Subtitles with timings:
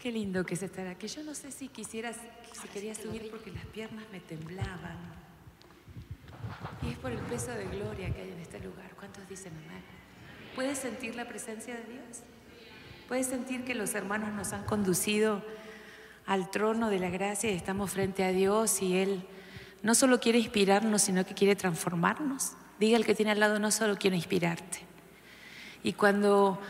[0.00, 1.08] Qué lindo que es estar aquí.
[1.08, 2.16] Yo no sé si quisieras,
[2.52, 4.96] si querías subir porque las piernas me temblaban.
[6.82, 8.92] Y es por el peso de gloria que hay en este lugar.
[8.96, 9.82] ¿Cuántos dicen amén?
[10.54, 12.20] ¿Puedes sentir la presencia de Dios?
[13.08, 15.42] ¿Puedes sentir que los hermanos nos han conducido
[16.26, 19.24] al trono de la gracia y estamos frente a Dios y Él
[19.82, 22.52] no solo quiere inspirarnos, sino que quiere transformarnos?
[22.78, 24.78] Diga el que tiene al lado, no solo quiero inspirarte.
[25.82, 26.60] Y cuando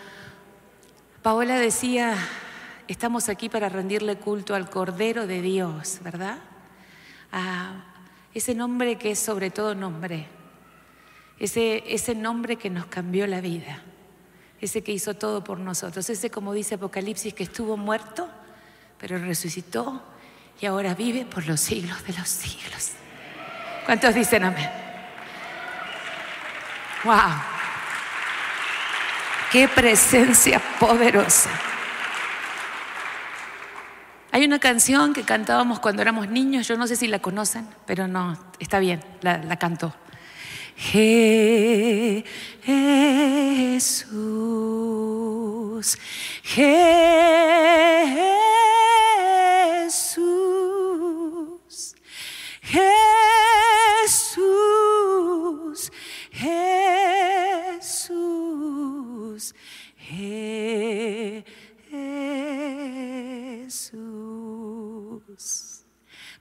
[1.23, 2.17] Paola decía,
[2.89, 6.39] estamos aquí para rendirle culto al Cordero de Dios, ¿verdad?
[7.31, 7.85] A
[8.35, 10.27] ese nombre que es sobre todo nombre,
[11.39, 13.83] ese, ese nombre que nos cambió la vida,
[14.61, 18.29] ese que hizo todo por nosotros, ese como dice Apocalipsis que estuvo muerto,
[18.99, 20.03] pero resucitó
[20.61, 22.93] y ahora vive por los siglos de los siglos.
[23.85, 24.71] ¿Cuántos dicen amén?
[27.05, 27.15] ¡Wow!
[29.53, 31.68] ¡Qué presencia poderosa!
[34.31, 38.07] Hay una canción que cantábamos cuando éramos niños, yo no sé si la conocen, pero
[38.07, 39.95] no, está bien, la, la cantó.
[40.77, 41.09] Jesús,
[46.43, 46.69] Jesús,
[52.63, 54.33] Jesús,
[56.33, 57.13] Jesús,
[59.97, 60.59] Jesús.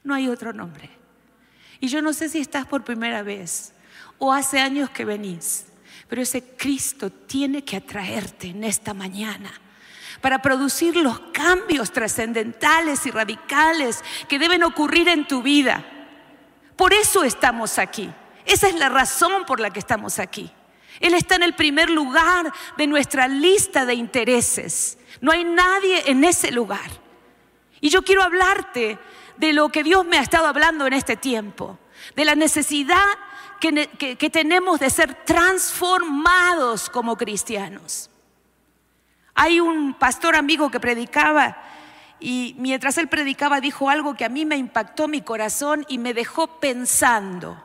[0.03, 0.89] No hay otro nombre.
[1.80, 3.73] Y yo no sé si estás por primera vez
[4.17, 5.66] o hace años que venís,
[6.08, 9.52] pero ese Cristo tiene que atraerte en esta mañana
[10.22, 15.86] para producir los cambios trascendentales y radicales que deben ocurrir en tu vida.
[16.75, 18.09] Por eso estamos aquí.
[18.45, 20.52] Esa es la razón por la que estamos aquí.
[21.00, 24.97] Él está en el primer lugar de nuestra lista de intereses.
[25.22, 26.89] No hay nadie en ese lugar.
[27.81, 28.97] Y yo quiero hablarte
[29.38, 31.78] de lo que Dios me ha estado hablando en este tiempo,
[32.16, 33.06] de la necesidad
[33.59, 38.09] que, tenemos de ser transformados como cristianos.
[39.34, 41.57] Hay un pastor amigo que predicaba
[42.19, 46.13] y mientras él predicaba dijo algo que a mí me impactó mi corazón y me
[46.13, 47.63] dejó pensando.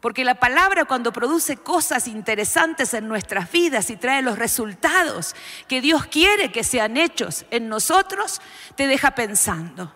[0.00, 5.34] Porque la palabra cuando produce cosas interesantes en nuestras vidas y trae los resultados
[5.68, 8.40] que Dios quiere que sean hechos en nosotros,
[8.76, 9.94] te deja pensando.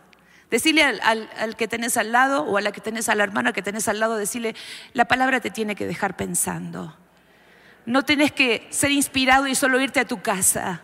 [0.51, 3.63] Decirle al, que tenés al lado o a la que tenés a la hermana que
[3.63, 4.57] tenés al lado, decirle,
[4.95, 6.97] la palabra te tiene que dejar pensando.
[7.87, 10.83] No tenés que ser inspirado y solo irte a tu casa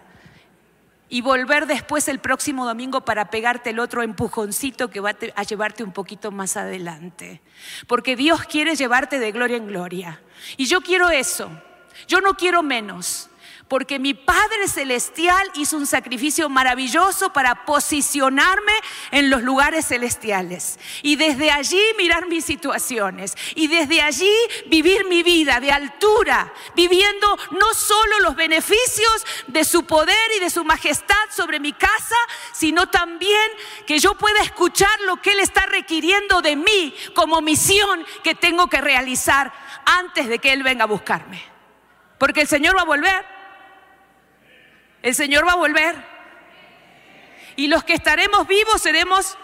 [1.08, 5.84] y volver después el próximo domingo para pegarte el otro empujoncito que va a llevarte
[5.84, 7.40] un poquito más adelante.
[7.86, 10.20] Porque Dios quiere llevarte de gloria en gloria.
[10.56, 11.50] Y yo quiero eso.
[12.08, 13.30] Yo no quiero menos
[13.68, 18.72] porque mi Padre Celestial hizo un sacrificio maravilloso para posicionarme
[19.10, 20.78] en los lugares celestiales.
[21.02, 23.36] Y desde allí mirar mis situaciones.
[23.56, 24.32] Y desde allí
[24.66, 30.50] vivir mi vida de altura, viviendo no solo los beneficios de su poder y de
[30.50, 32.16] su majestad sobre mi casa,
[32.52, 33.50] sino también
[33.86, 38.68] que yo pueda escuchar lo que Él está requiriendo de mí como misión que tengo
[38.68, 39.52] que realizar
[39.84, 41.42] antes de que Él venga a buscarme.
[42.18, 43.35] Porque el Señor va a volver.
[45.06, 45.94] El Señor va a volver.
[47.54, 49.38] Y los que estaremos vivos seremos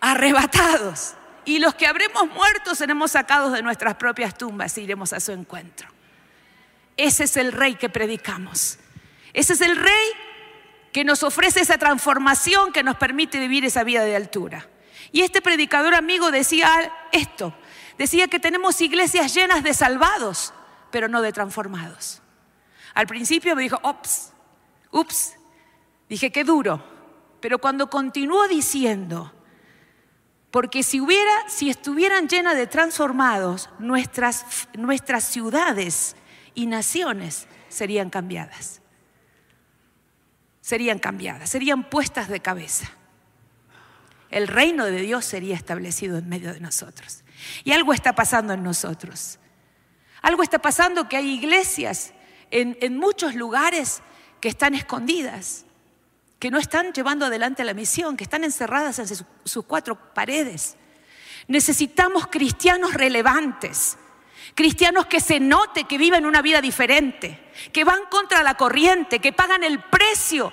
[0.00, 1.16] arrebatados.
[1.44, 5.32] Y los que habremos muerto seremos sacados de nuestras propias tumbas e iremos a su
[5.32, 5.86] encuentro.
[6.96, 8.78] Ese es el rey que predicamos.
[9.34, 10.12] Ese es el rey
[10.92, 14.66] que nos ofrece esa transformación que nos permite vivir esa vida de altura.
[15.12, 17.54] Y este predicador amigo decía esto,
[17.98, 20.54] decía que tenemos iglesias llenas de salvados,
[20.90, 22.19] pero no de transformados.
[22.94, 24.32] Al principio me dijo, ups,
[24.90, 25.34] ups,
[26.08, 26.82] dije, qué duro.
[27.40, 29.32] Pero cuando continuó diciendo,
[30.50, 36.16] porque si hubiera, si estuvieran llenas de transformados, nuestras, nuestras ciudades
[36.54, 38.80] y naciones serían cambiadas.
[40.60, 42.90] Serían cambiadas, serían puestas de cabeza.
[44.30, 47.24] El reino de Dios sería establecido en medio de nosotros.
[47.64, 49.38] Y algo está pasando en nosotros.
[50.22, 52.12] Algo está pasando que hay iglesias
[52.50, 54.02] en, muchos lugares
[54.40, 55.64] que están escondidas,
[56.38, 59.08] que no están llevando adelante la misión, que están encerradas en
[59.44, 60.76] sus cuatro paredes.
[61.48, 63.98] Necesitamos cristianos relevantes,
[64.54, 69.32] cristianos que se note que viven una vida diferente, que van contra la corriente, que
[69.32, 70.52] pagan el precio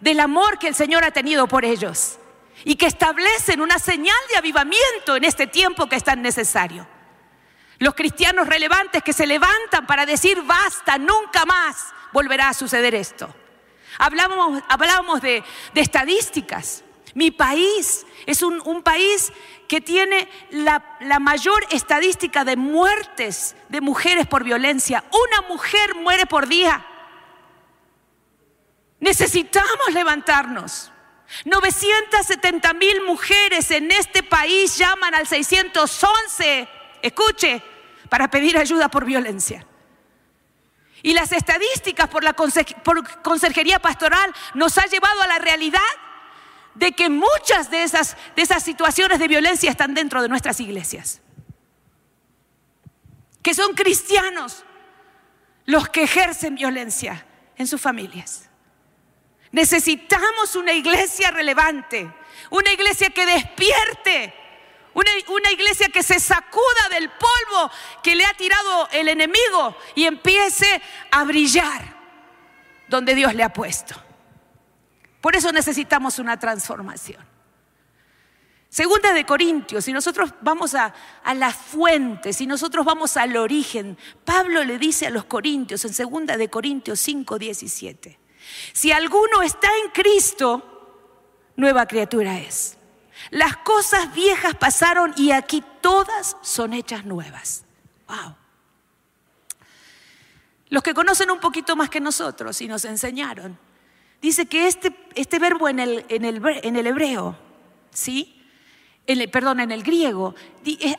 [0.00, 2.18] del amor que el Señor ha tenido por ellos
[2.64, 6.86] y que establecen una señal de avivamiento en este tiempo que es tan necesario.
[7.78, 13.34] Los cristianos relevantes que se levantan para decir basta, nunca más volverá a suceder esto.
[13.98, 15.44] Hablábamos, de,
[15.74, 16.82] estadísticas.
[17.14, 19.32] Mi país es un, país
[19.68, 25.04] que tiene la, la, mayor estadística de muertes de mujeres por violencia.
[25.10, 26.84] Una mujer muere por día.
[28.98, 30.90] Necesitamos levantarnos.
[31.44, 36.68] 970 mil mujeres en este país llaman al 611,
[37.06, 37.62] escuche,
[38.08, 39.66] para pedir ayuda por violencia.
[41.02, 45.80] Y las estadísticas por la conserjería pastoral nos ha llevado a la realidad
[46.74, 51.20] de que muchas de esas, de esas situaciones de violencia están dentro de nuestras iglesias.
[53.42, 54.64] Que son cristianos
[55.66, 57.26] los que ejercen violencia
[57.56, 58.48] en sus familias.
[59.52, 62.12] Necesitamos una iglesia relevante,
[62.50, 64.34] una iglesia que despierte,
[64.94, 67.70] una, iglesia que se sacuda del polvo
[68.02, 70.80] que le ha tirado el enemigo y empiece
[71.10, 71.94] a brillar
[72.88, 73.94] donde Dios le ha puesto.
[75.20, 77.24] Por eso necesitamos una transformación.
[78.68, 80.92] Segunda de Corintios, si nosotros vamos a,
[81.22, 85.94] a, la fuente, si nosotros vamos al origen, Pablo le dice a los corintios en
[85.94, 88.18] segunda de Corintios 5, 17,
[88.72, 92.76] si alguno está en Cristo, nueva criatura es.
[93.30, 97.64] Las cosas viejas pasaron y aquí todas son hechas nuevas.
[98.08, 98.36] Wow.
[100.68, 103.58] Los que conocen un poquito más que nosotros y nos enseñaron,
[104.20, 107.38] dice que este, este verbo en el, en, el, en el, hebreo,
[107.90, 108.42] ¿sí?
[109.30, 110.34] perdón, en el griego,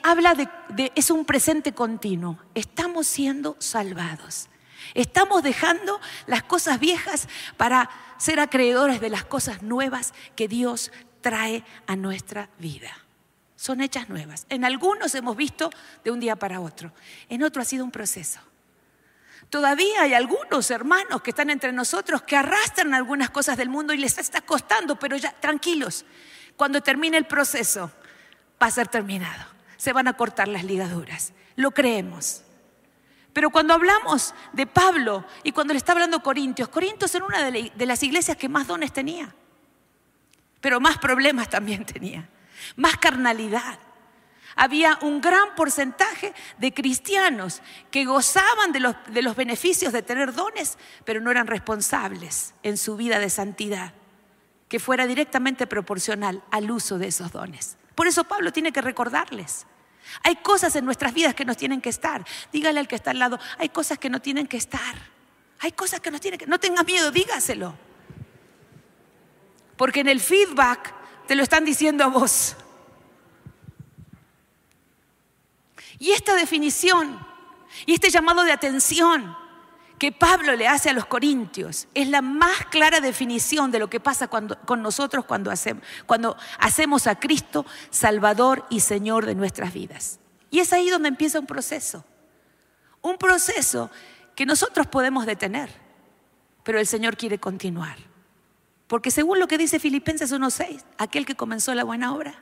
[0.04, 2.38] habla de, es un presente continuo.
[2.54, 4.48] Estamos siendo salvados.
[4.94, 7.28] Estamos dejando las cosas viejas
[7.58, 10.92] para ser acreedores de las cosas nuevas que Dios
[11.26, 12.92] trae a nuestra vida.
[13.56, 14.46] Son hechas nuevas.
[14.48, 15.72] En algunos hemos visto
[16.04, 16.92] de un día para otro.
[17.30, 18.40] En otro ha sido un proceso.
[19.50, 23.98] Todavía hay algunos hermanos que están entre nosotros que arrastran algunas cosas del mundo y
[23.98, 26.06] les está costando, pero ya tranquilos.
[26.56, 27.90] Cuando termine el proceso,
[28.62, 29.46] va a ser terminado.
[29.78, 31.34] Se van a cortar las ligaduras.
[31.56, 32.44] Lo creemos.
[33.34, 37.86] Pero cuando hablamos de Pablo y cuando le está hablando Corintios, Corintios era una de
[37.88, 39.34] las iglesias que más dones tenía,
[40.66, 42.28] pero más problemas también tenía,
[42.76, 43.78] más carnalidad.
[44.56, 50.34] Había un gran porcentaje de cristianos que gozaban de los, de los beneficios de tener
[50.34, 53.94] dones, pero no eran responsables en su vida de santidad,
[54.68, 57.78] que fuera directamente proporcional al uso de esos dones.
[57.94, 59.68] Por eso Pablo tiene que recordarles.
[60.24, 62.26] Hay cosas en nuestras vidas que nos tienen que estar.
[62.52, 64.96] Dígale al que está al lado, hay cosas que no tienen que estar.
[65.60, 66.48] Hay cosas que no tienen que...
[66.48, 67.85] No tengas miedo, dígaselo.
[69.78, 70.94] Porque en el feedback
[71.28, 72.56] te lo están diciendo a vos.
[76.00, 77.26] Y esta definición
[77.86, 79.36] y este llamado de atención
[79.98, 84.00] que Pablo le hace a los corintios es la más clara definición de lo que
[84.00, 90.20] pasa con nosotros cuando hacemos, cuando hacemos a Cristo Salvador y Señor de nuestras vidas.
[90.52, 92.06] Y es ahí donde empieza un proceso.
[93.02, 93.90] Un proceso
[94.36, 95.70] que nosotros podemos detener,
[96.64, 97.98] pero el Señor quiere continuar.
[98.88, 102.36] Porque según lo que dice Filipenses 1.6, aquel que comenzó la buena obra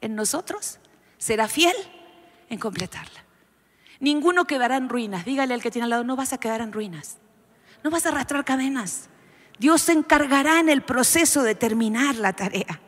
[0.00, 0.78] en nosotros
[1.18, 1.74] será fiel
[2.50, 3.24] en completarla.
[3.98, 5.24] Ninguno quedará en ruinas.
[5.24, 7.16] Dígale al que tiene al lado, no vas a quedar en ruinas.
[7.82, 9.08] No vas a arrastrar cadenas.
[9.58, 12.80] Dios se encargará en el proceso de terminar la tarea.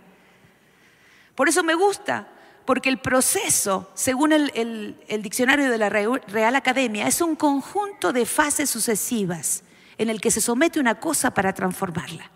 [1.34, 2.28] Por eso me gusta,
[2.66, 8.68] porque el proceso, según el, diccionario de la Real Academia, es un conjunto de fases
[8.68, 9.62] sucesivas
[9.96, 12.30] en el que se somete una cosa para transformarla.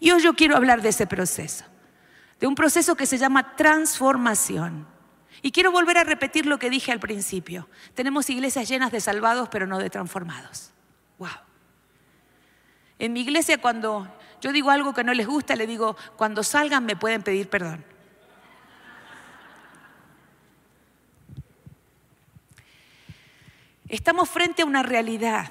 [0.00, 1.64] Y hoy yo quiero hablar de ese proceso,
[2.40, 4.88] de un proceso que se llama transformación.
[5.42, 7.68] Y quiero volver a repetir lo que dije al principio.
[7.94, 10.72] Tenemos iglesias llenas de salvados, pero no de transformados.
[11.18, 11.28] Wow.
[12.98, 16.86] En mi iglesia cuando yo digo algo que no les gusta, le digo, cuando salgan
[16.86, 17.84] me pueden pedir perdón.
[23.88, 25.50] Estamos frente a una realidad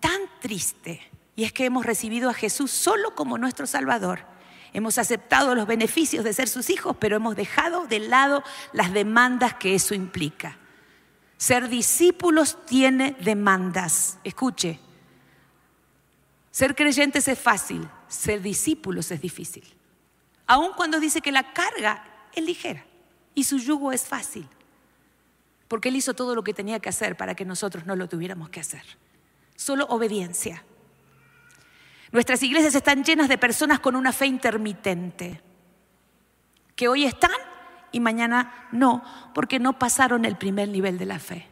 [0.00, 4.34] tan triste y es que hemos recibido a Jesús solo como nuestro Salvador
[4.74, 9.54] Hemos aceptado los beneficios de ser sus hijos, pero hemos dejado de lado las demandas
[9.54, 10.58] que eso implica.
[11.36, 14.18] Ser discípulos tiene demandas.
[14.24, 14.80] Escuche,
[16.50, 19.64] ser creyentes es fácil, ser discípulos es difícil.
[20.48, 22.84] Aun cuando dice que la carga es ligera
[23.32, 24.48] y su yugo es fácil,
[25.68, 28.50] porque Él hizo todo lo que tenía que hacer para que nosotros no lo tuviéramos
[28.50, 28.82] que hacer.
[29.54, 30.64] Solo obediencia.
[32.14, 35.40] Nuestras iglesias están llenas de personas con una fe intermitente,
[36.76, 37.32] que hoy están
[37.90, 39.02] y mañana no,
[39.34, 41.48] porque no pasaron el primer nivel de la fe.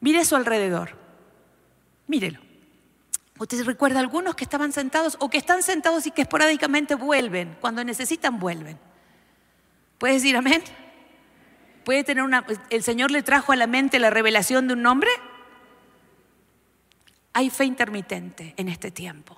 [0.00, 0.96] Mire a su alrededor,
[2.08, 2.40] mírelo.
[3.38, 7.84] Usted recuerda algunos que estaban sentados o que están sentados y que esporádicamente vuelven, cuando
[7.84, 8.80] necesitan vuelven.
[9.98, 10.64] ¿Puede decir amén?
[11.84, 15.10] ¿Puede tener una el Señor le trajo a la mente la revelación de un nombre?
[17.32, 19.36] Hay fe intermitente en este tiempo.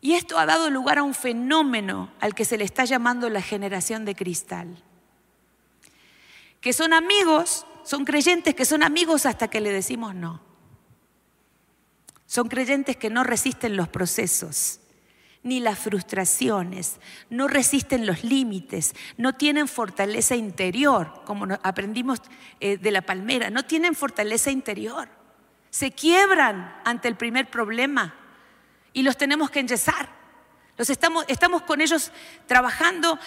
[0.00, 3.42] Y esto ha dado lugar a un fenómeno al que se le está llamando la
[3.42, 4.82] generación de cristal.
[6.60, 10.40] Que son amigos, son creyentes que son amigos hasta que le decimos no.
[12.26, 14.80] Son creyentes que no resisten los procesos,
[15.42, 22.20] ni las frustraciones, no resisten los límites, no tienen fortaleza interior, como aprendimos
[22.58, 25.08] eh, de la palmera, no tienen fortaleza interior.
[25.76, 28.14] Se quiebran ante el primer problema
[28.94, 30.08] y los tenemos que enyesar.
[30.78, 32.12] Los estamos, estamos con ellos
[32.46, 33.18] trabajando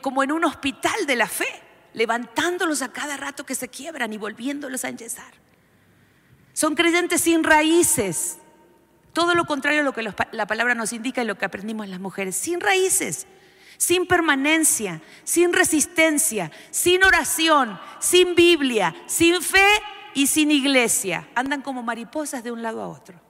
[0.00, 4.16] como en un hospital de la fe, levantándolos a cada rato que se quiebran y
[4.16, 5.34] volviéndolos a enyesar.
[6.54, 8.38] Son creyentes sin raíces.
[9.12, 12.00] Todo lo contrario a lo que la palabra nos indica y lo que aprendimos las
[12.00, 12.36] mujeres.
[12.36, 13.26] Sin raíces,
[13.76, 19.68] sin permanencia, sin resistencia, sin oración, sin Biblia, sin fe
[20.14, 21.28] y sin iglesia.
[21.34, 23.20] Andan como mariposas de un lado a otro.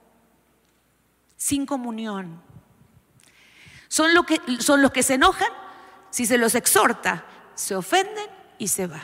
[1.37, 2.41] Sin comunión.
[3.87, 5.51] Son, que, son los que se enojan
[6.13, 7.25] si se los exhorta,
[7.55, 8.27] se ofenden
[8.59, 9.01] y se va.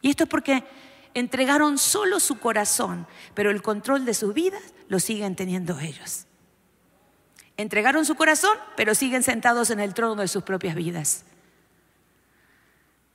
[0.00, 0.64] Y esto es porque
[1.12, 6.26] entregaron solo su corazón, pero el control de sus vidas lo siguen teniendo ellos.
[7.58, 11.26] Entregaron su corazón, pero siguen sentados en el trono de sus propias vidas.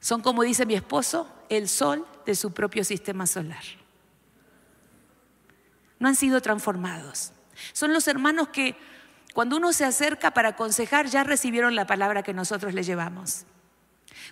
[0.05, 3.63] Son, como dice mi esposo, el sol de su propio sistema solar.
[5.97, 7.31] No han sido transformados.
[7.73, 8.77] Son los hermanos que
[9.33, 13.47] cuando uno se acerca para aconsejar ya recibieron la palabra que nosotros les llevamos.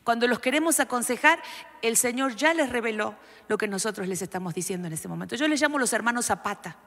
[0.03, 1.41] Cuando los queremos aconsejar,
[1.81, 3.15] el Señor ya les reveló
[3.47, 5.35] lo que nosotros les estamos diciendo en este momento.
[5.35, 6.77] Yo les llamo los hermanos Zapata,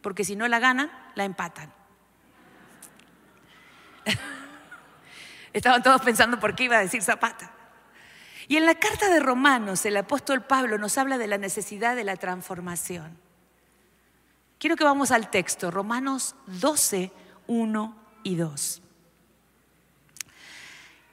[0.00, 1.70] porque si no la ganan, la empatan.
[5.52, 7.53] Estaban todos pensando por qué iba a decir Zapata.
[8.48, 12.04] Y en la carta de Romanos, el apóstol Pablo nos habla de la necesidad de
[12.04, 13.16] la transformación.
[14.58, 17.12] Quiero que vamos al texto, Romanos 12,
[17.46, 18.82] 1 y 2.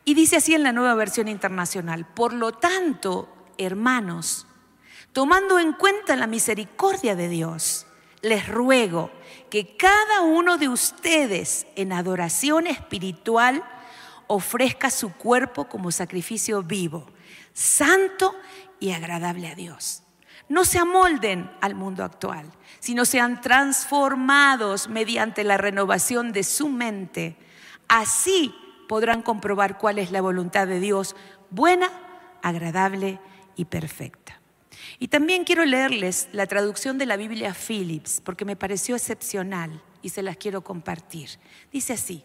[0.04, 4.48] Y dice así en la nueva versión internacional, por lo tanto, hermanos,
[5.14, 7.86] tomando en cuenta la misericordia de Dios,
[8.22, 9.12] les ruego
[9.50, 13.64] que cada uno de ustedes en adoración espiritual
[14.28, 17.08] ofrezca su cuerpo como sacrificio vivo,
[17.54, 18.36] santo
[18.80, 20.04] y agradable a Dios.
[20.50, 27.38] No se amolden al mundo actual, sino sean transformados mediante la renovación de su mente.
[27.88, 28.54] Así
[28.90, 31.16] podrán comprobar cuál es la voluntad de Dios,
[31.50, 31.90] buena,
[32.42, 33.20] agradable
[33.56, 34.42] y perfecta.
[35.00, 40.10] Y también quiero leerles la traducción de la Biblia Phillips, porque me pareció excepcional y
[40.10, 41.30] se las quiero compartir.
[41.72, 42.24] Dice así,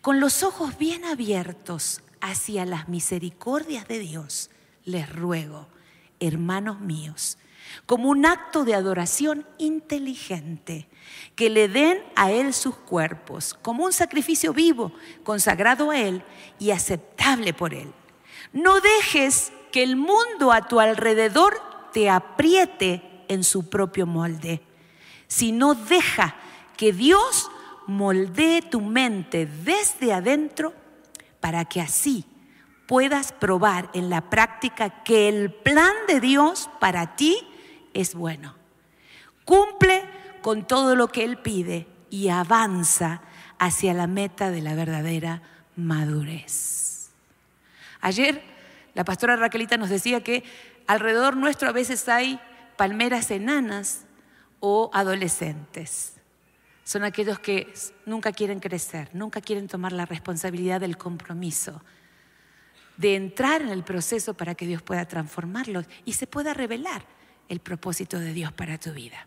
[0.00, 4.50] con los ojos bien abiertos hacia las misericordias de Dios,
[4.84, 5.68] les ruego,
[6.20, 7.38] hermanos míos,
[7.86, 10.88] como un acto de adoración inteligente,
[11.34, 14.92] que le den a Él sus cuerpos, como un sacrificio vivo,
[15.24, 16.22] consagrado a Él
[16.58, 17.92] y aceptable por Él.
[18.52, 21.60] No dejes que el mundo a tu alrededor
[21.92, 24.62] te apriete en su propio molde,
[25.28, 26.34] sino deja
[26.76, 27.50] que Dios
[27.90, 30.72] moldee tu mente desde adentro
[31.40, 32.24] para que así
[32.86, 37.36] puedas probar en la práctica que el plan de Dios para ti
[37.92, 38.54] es bueno.
[39.44, 40.04] Cumple
[40.40, 43.22] con todo lo que Él pide y avanza
[43.58, 45.42] hacia la meta de la verdadera
[45.76, 47.10] madurez.
[48.00, 48.42] Ayer
[48.94, 50.44] la pastora Raquelita nos decía que
[50.86, 52.40] alrededor nuestro a veces hay
[52.76, 54.04] palmeras enanas
[54.60, 56.19] o adolescentes.
[56.84, 57.72] Son aquellos que
[58.06, 61.82] nunca quieren crecer, nunca quieren tomar la responsabilidad del compromiso,
[62.96, 67.04] de entrar en el proceso para que Dios pueda transformarlos y se pueda revelar
[67.48, 69.26] el propósito de Dios para tu vida.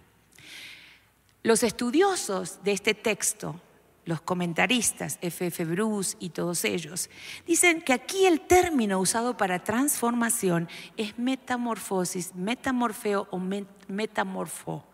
[1.43, 3.60] Los estudiosos de este texto,
[4.05, 5.65] los comentaristas, F.F.
[5.65, 7.10] Bruce y todos ellos,
[7.45, 13.39] dicen que aquí el término usado para transformación es metamorfosis, metamorfeo o
[13.88, 14.86] metamorfo.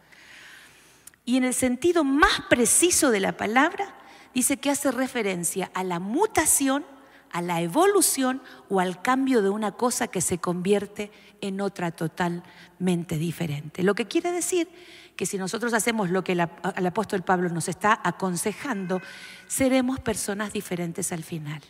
[1.29, 3.93] Y en el sentido más preciso de la palabra,
[4.33, 6.83] dice que hace referencia a la mutación,
[7.31, 13.19] a la evolución o al cambio de una cosa que se convierte en otra totalmente
[13.19, 13.83] diferente.
[13.83, 14.69] Lo que quiere decir
[15.15, 18.99] que si nosotros hacemos lo que el, apóstol Pablo nos está aconsejando,
[19.47, 21.61] seremos personas diferentes al final.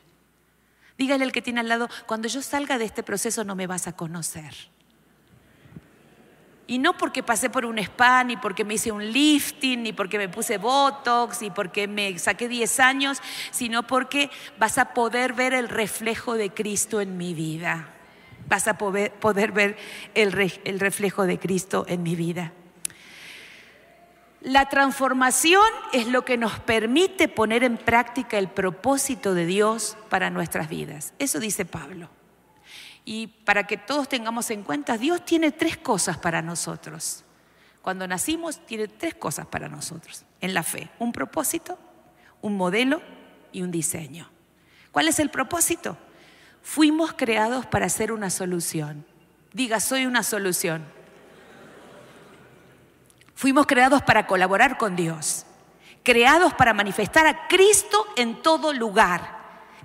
[0.98, 3.88] Dígale al que tiene al lado, cuando yo salga de este proceso no me vas
[3.88, 4.56] a conocer.
[6.70, 10.20] Y no porque pasé por un spa, ni porque me hice un lifting, ni porque
[10.20, 15.56] me puse Botox, ni porque me saqué 10 años, sino porque vas a poder ver
[15.56, 17.90] el reflejo de Cristo en mi vida.
[18.48, 19.78] Vas a poder, ver
[20.14, 22.54] el, el reflejo de Cristo en mi vida.
[24.42, 30.30] La transformación es lo que nos permite poner en práctica el propósito de Dios para
[30.30, 31.16] nuestras vidas.
[31.18, 32.12] Eso dice Pablo.
[33.12, 37.26] Y para que todos tengamos en cuenta, Dios tiene tres cosas para nosotros.
[37.82, 40.92] Cuando nacimos, tiene tres cosas para nosotros en la fe.
[41.00, 41.80] Un propósito,
[42.44, 43.02] un modelo
[43.52, 44.30] y un diseño.
[44.92, 45.98] ¿Cuál es el propósito?
[46.62, 49.04] Fuimos creados para ser una solución.
[49.54, 50.86] Diga, soy una solución.
[53.34, 55.48] Fuimos creados para colaborar con Dios,
[56.04, 59.39] creados para manifestar a Cristo en todo lugar.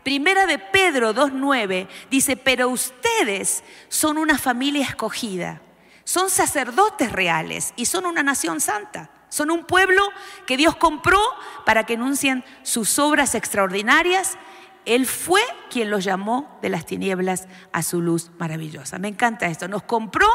[0.04, 5.62] Primera de Pedro 2.9 dice, pero ustedes son una familia escogida,
[6.04, 9.10] son sacerdotes reales y son una nación santa.
[9.30, 10.00] Son un pueblo
[10.46, 11.18] que Dios compró
[11.66, 14.38] para que anuncien sus obras extraordinarias.
[14.84, 19.00] Él fue quien los llamó de las tinieblas a su luz maravillosa.
[19.00, 19.66] Me encanta esto.
[19.66, 20.28] Nos compró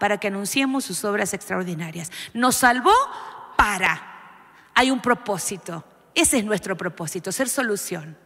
[0.00, 2.10] para que anunciemos sus obras extraordinarias.
[2.32, 2.94] Nos salvó
[3.56, 4.00] para.
[4.74, 5.84] Hay un propósito.
[6.14, 8.16] Ese es nuestro propósito, ser solución.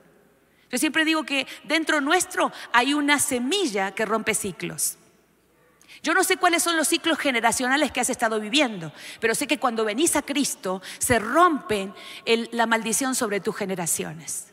[0.73, 4.97] Yo siempre digo que dentro nuestro hay una semilla que rompe ciclos.
[6.03, 9.59] Yo no sé cuáles son los ciclos generacionales que has estado viviendo, pero sé que
[9.59, 11.95] cuando venís a Cristo se rompen
[12.53, 14.52] la maldición sobre tus generaciones.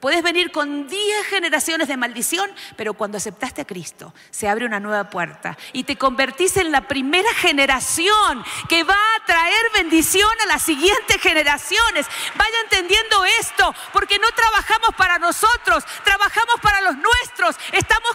[0.00, 4.80] Puedes venir con 10 generaciones de maldición, pero cuando aceptaste a Cristo se abre una
[4.80, 10.46] nueva puerta y te convertís en la primera generación que va a traer bendición a
[10.46, 12.06] las siguientes generaciones.
[12.34, 17.56] Vaya entendiendo esto, porque no trabajamos para nosotros, trabajamos para los nuestros.
[17.72, 18.10] Estamos,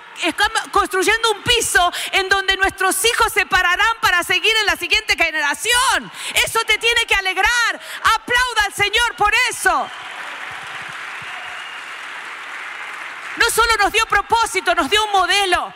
[0.71, 6.11] construyendo un piso en donde nuestros hijos se pararán para seguir en la siguiente generación.
[6.45, 7.79] Eso te tiene que alegrar.
[8.01, 9.87] Aplauda al Señor por eso.
[13.37, 15.73] No solo nos dio propósito, nos dio un modelo.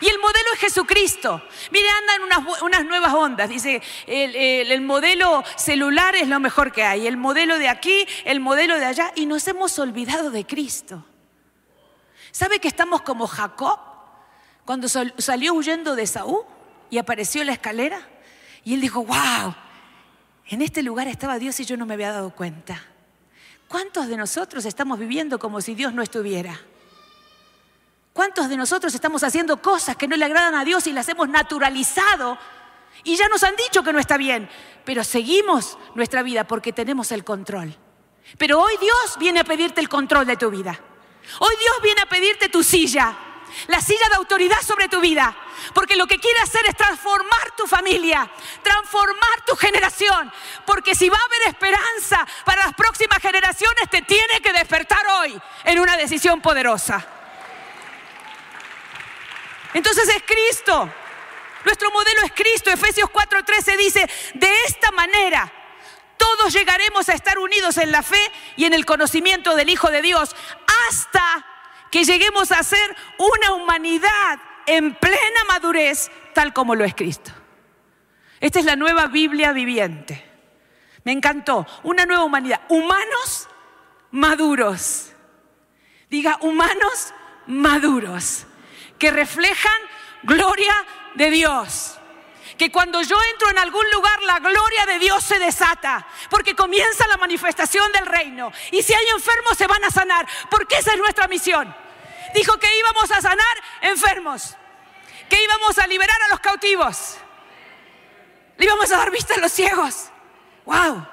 [0.00, 1.42] Y el modelo es Jesucristo.
[1.70, 3.48] Mire, andan unas, nuevas ondas.
[3.48, 7.06] Dice, el, modelo celular es lo mejor que hay.
[7.06, 9.12] El modelo de aquí, el modelo de allá.
[9.14, 11.04] Y nos hemos olvidado de Cristo.
[12.30, 13.78] ¿Sabe que estamos como Jacob?
[14.64, 16.42] Cuando salió huyendo de Saúl
[16.90, 18.06] y apareció en la escalera.
[18.64, 19.54] Y él dijo, wow,
[20.48, 22.82] en este lugar estaba Dios y yo no me había dado cuenta.
[23.68, 26.60] ¿Cuántos de nosotros estamos viviendo como si Dios no estuviera?
[28.16, 31.28] ¿Cuántos de nosotros estamos haciendo cosas que no le agradan a Dios y las hemos
[31.28, 32.38] naturalizado?
[33.04, 34.48] Y ya nos han dicho que no está bien,
[34.86, 37.76] pero seguimos nuestra vida porque tenemos el control.
[38.38, 40.80] Pero hoy Dios viene a pedirte el control de tu vida.
[41.40, 43.14] Hoy Dios viene a pedirte tu silla,
[43.66, 45.36] la silla de autoridad sobre tu vida.
[45.74, 50.32] Porque lo que quiere hacer es transformar tu familia, transformar tu generación.
[50.64, 55.38] Porque si va a haber esperanza para las próximas generaciones, te tiene que despertar hoy
[55.64, 57.12] en una decisión poderosa.
[59.76, 60.90] Entonces es Cristo.
[61.66, 62.70] Nuestro modelo es Cristo.
[62.70, 65.52] Efesios 4:13 dice, de esta manera
[66.16, 70.00] todos llegaremos a estar unidos en la fe y en el conocimiento del Hijo de
[70.00, 70.34] Dios
[70.88, 71.46] hasta
[71.90, 77.32] que lleguemos a ser una humanidad en plena madurez, tal como lo es Cristo.
[78.40, 80.24] Esta es la nueva Biblia viviente.
[81.04, 81.66] Me encantó.
[81.82, 82.62] Una nueva humanidad.
[82.70, 83.46] Humanos
[84.10, 85.12] maduros.
[86.08, 87.12] Diga, humanos
[87.46, 88.46] maduros
[88.98, 89.80] que reflejan
[90.22, 90.74] gloria
[91.14, 91.98] de Dios.
[92.58, 97.06] Que cuando yo entro en algún lugar, la gloria de Dios se desata, porque comienza
[97.06, 98.50] la manifestación del reino.
[98.72, 101.74] Y si hay enfermos, se van a sanar, porque esa es nuestra misión.
[102.34, 104.56] Dijo que íbamos a sanar enfermos,
[105.28, 107.18] que íbamos a liberar a los cautivos,
[108.56, 110.10] le íbamos a dar vista a los ciegos.
[110.64, 111.06] ¡Wow!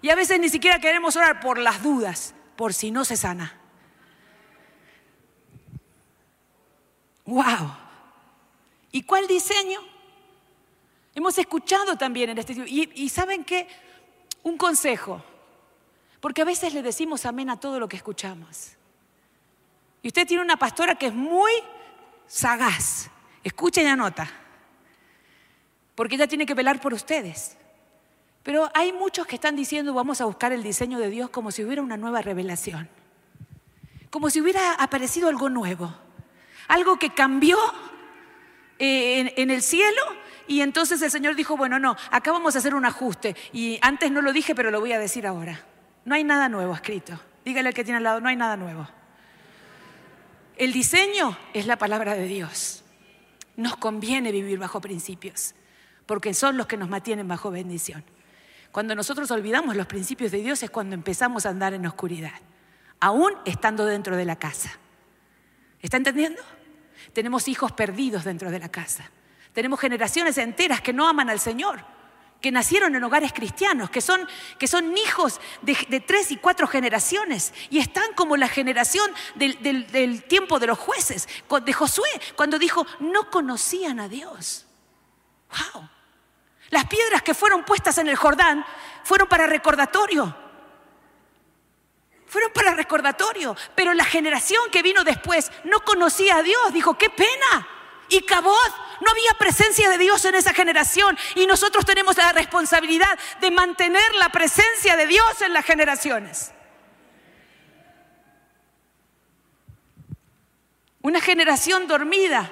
[0.00, 3.61] Y a veces ni siquiera queremos orar por las dudas, por si no se sana.
[7.24, 7.76] ¡Wow!
[8.90, 9.80] ¿Y cuál diseño?
[11.14, 13.68] Hemos escuchado también en este y, y ¿saben qué?
[14.42, 15.22] Un consejo.
[16.20, 18.72] Porque a veces le decimos amén a todo lo que escuchamos.
[20.02, 21.52] Y usted tiene una pastora que es muy
[22.26, 23.10] sagaz.
[23.44, 24.30] Escucha y anota.
[25.94, 27.56] Porque ella tiene que velar por ustedes.
[28.42, 31.64] Pero hay muchos que están diciendo vamos a buscar el diseño de Dios como si
[31.64, 32.88] hubiera una nueva revelación.
[34.10, 35.94] Como si hubiera aparecido algo nuevo
[36.68, 37.58] algo que cambió
[38.78, 40.02] eh, en, el cielo
[40.48, 43.36] y entonces el Señor dijo, bueno, no, acá vamos a hacer un ajuste.
[43.52, 45.64] Y antes no lo dije, pero lo voy a decir ahora.
[46.04, 47.18] No hay nada nuevo escrito.
[47.44, 48.88] Dígale al que tiene al lado, no hay nada nuevo.
[50.56, 52.84] El diseño es la palabra de Dios.
[53.56, 55.54] Nos conviene vivir bajo principios,
[56.06, 58.04] porque son los que nos mantienen bajo bendición.
[58.70, 62.32] Cuando nosotros olvidamos los principios de Dios es cuando empezamos a andar en oscuridad,
[63.00, 64.78] aún estando dentro de la casa.
[65.82, 66.40] ¿Está entendiendo?
[67.12, 69.10] Tenemos hijos perdidos dentro de la casa.
[69.52, 71.84] Tenemos generaciones enteras que no aman al Señor,
[72.40, 74.26] que nacieron en hogares cristianos, que son,
[74.58, 80.24] que son hijos de, tres y cuatro generaciones y están como la generación del, del
[80.24, 81.28] tiempo de los jueces,
[81.64, 84.66] de Josué, cuando dijo, no conocían a Dios.
[85.74, 85.88] ¡Wow!
[86.70, 88.64] Las piedras que fueron puestas en el Jordán
[89.04, 90.34] fueron para recordatorio.
[92.32, 93.54] Fueron para recordatorio.
[93.74, 96.72] Pero la generación que vino después no conocía a Dios.
[96.72, 97.68] Dijo, qué pena.
[98.08, 98.56] Y Cabot,
[99.02, 101.18] no había presencia de Dios en esa generación.
[101.34, 106.52] Y nosotros tenemos la responsabilidad de mantener la presencia de Dios en las generaciones.
[111.02, 112.50] Una generación dormida,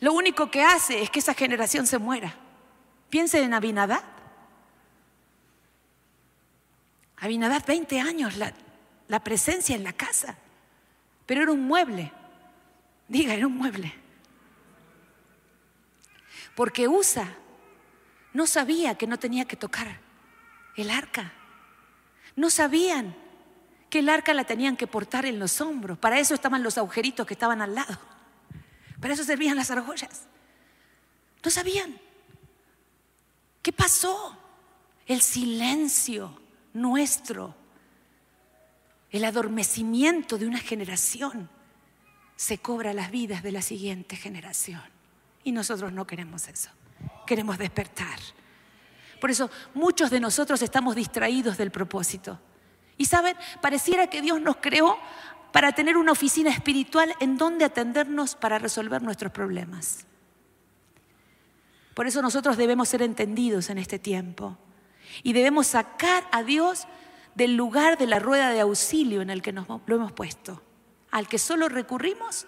[0.00, 2.34] lo único que hace es que esa generación se muera.
[3.10, 4.15] Piense en Abinadad.
[7.26, 8.52] Abinadad, 20 años, la,
[9.08, 10.36] la presencia en la casa,
[11.26, 12.12] pero era un mueble.
[13.08, 13.92] Diga, era un mueble.
[16.54, 17.28] Porque Usa
[18.32, 19.98] no sabía que no tenía que tocar
[20.76, 21.32] el arca.
[22.36, 23.16] No sabían
[23.90, 25.98] que el arca la tenían que portar en los hombros.
[25.98, 27.98] Para eso estaban los agujeritos que estaban al lado.
[29.00, 30.26] Para eso servían las argollas.
[31.44, 31.98] No sabían.
[33.62, 34.38] ¿Qué pasó?
[35.06, 36.45] El silencio
[36.76, 37.54] nuestro,
[39.10, 41.48] el adormecimiento de una generación
[42.36, 44.82] se cobra las vidas de la siguiente generación.
[45.42, 46.70] Y nosotros no queremos eso.
[47.26, 48.18] Queremos despertar.
[49.20, 52.38] Por eso muchos de nosotros estamos distraídos del propósito.
[52.98, 54.98] Y saben, pareciera que Dios nos creó
[55.52, 60.04] para tener una oficina espiritual en donde atendernos para resolver nuestros problemas.
[61.94, 64.58] Por eso nosotros debemos ser entendidos en este tiempo
[65.22, 66.86] y debemos sacar a Dios
[67.34, 70.62] del lugar de la rueda de auxilio en el que nos lo hemos puesto,
[71.10, 72.46] al que solo recurrimos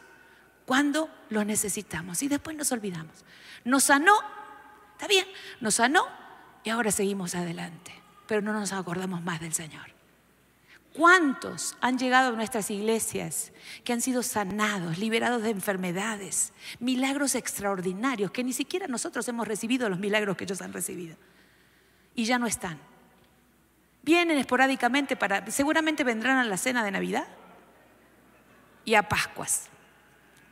[0.65, 3.25] cuando lo necesitamos y después nos olvidamos.
[3.65, 4.15] Nos sanó,
[4.93, 5.27] está bien,
[5.61, 6.07] nos sanó
[6.65, 7.93] y ahora seguimos adelante,
[8.27, 9.99] pero no nos acordamos más del Señor.
[10.95, 13.53] ¿Cuántos han llegado a nuestras iglesias
[13.85, 19.89] que han sido sanados, liberados de enfermedades, milagros extraordinarios que ni siquiera nosotros hemos recibido
[19.89, 21.17] los milagros que ellos han recibido?
[22.19, 22.81] Y ya no están.
[24.03, 27.29] Vienen esporádicamente para, seguramente vendrán a la cena de Navidad
[28.85, 29.69] y a Pascuas,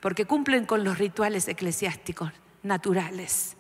[0.01, 2.31] porque cumplen con los rituales eclesiásticos
[2.63, 3.57] naturales.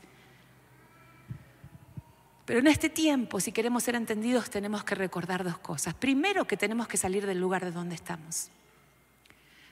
[2.44, 5.92] Pero en este tiempo, si queremos ser entendidos, tenemos que recordar dos cosas.
[5.92, 8.52] Primero, que tenemos que salir del lugar de donde estamos.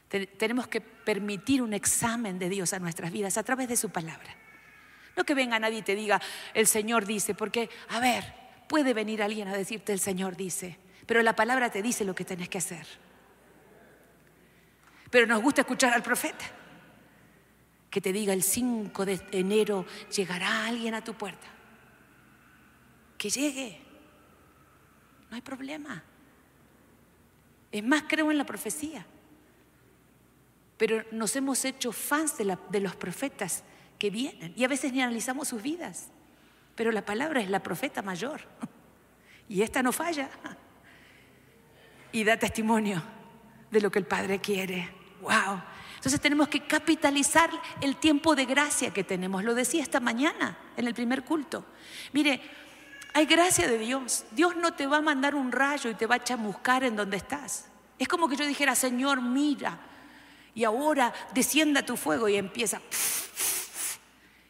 [0.08, 4.43] Tenemos que permitir un examen de Dios a nuestras vidas a través de su palabra.
[5.16, 6.20] No que venga nadie y te diga,
[6.54, 8.24] el Señor dice, porque, a ver,
[8.68, 12.24] puede venir alguien a decirte, el Señor dice, pero la palabra te dice lo que
[12.24, 12.86] tenés que hacer.
[15.10, 16.44] Pero nos gusta escuchar al profeta,
[17.90, 21.46] que te diga, el 5 de enero llegará alguien a tu puerta
[23.16, 23.80] que llegue.
[25.30, 26.02] No hay problema.
[27.72, 29.06] Es más, creo en la profecía.
[30.76, 33.64] Pero nos hemos hecho fans de, de, los profetas
[34.04, 36.08] que vienen y a veces ni analizamos sus vidas.
[36.74, 38.42] Pero la palabra es la profeta mayor
[39.48, 40.28] y esta no falla
[42.12, 43.02] y da testimonio
[43.70, 44.92] de lo que el Padre quiere.
[45.22, 45.58] ¡Wow!
[45.94, 47.48] Entonces tenemos que capitalizar
[47.80, 49.42] el tiempo de gracia que tenemos.
[49.42, 51.64] Lo decía esta mañana en el primer culto.
[52.12, 52.42] Mire,
[53.14, 54.26] hay gracia de Dios.
[54.32, 57.16] Dios no te va a mandar un rayo y te va a chamuscar en donde
[57.16, 57.70] estás.
[57.98, 59.78] Es como que yo dijera, Señor, mira,
[60.54, 62.82] y ahora descienda tu fuego y empieza.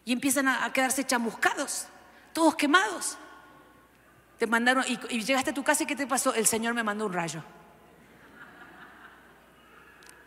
[0.05, 1.87] Y empiezan a quedarse chamuscados,
[2.33, 3.17] todos quemados.
[4.39, 6.35] Te mandaron, y, llegaste a tu casa y ¿qué te pasó?
[6.35, 7.43] El Señor me mandó un rayo.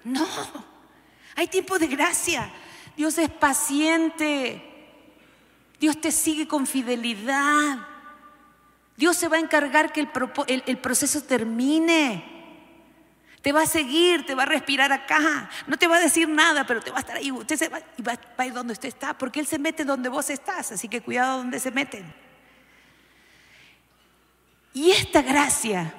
[0.04, 0.26] No,
[1.36, 2.50] hay tiempo de gracia.
[2.96, 4.64] Dios es paciente.
[5.80, 7.78] Dios te sigue con fidelidad.
[8.96, 12.37] Dios se va a encargar que el, proceso termine.
[13.42, 15.50] Te va a seguir, te va a respirar acá.
[15.68, 17.32] No te va a decir nada, pero te va a estar ahí.
[17.32, 20.10] Usted se va, y va, a ir donde usted está, porque Él se mete donde
[20.10, 20.72] vos estás.
[20.72, 22.14] Así que cuidado donde se meten.
[24.74, 25.94] Y esta gracia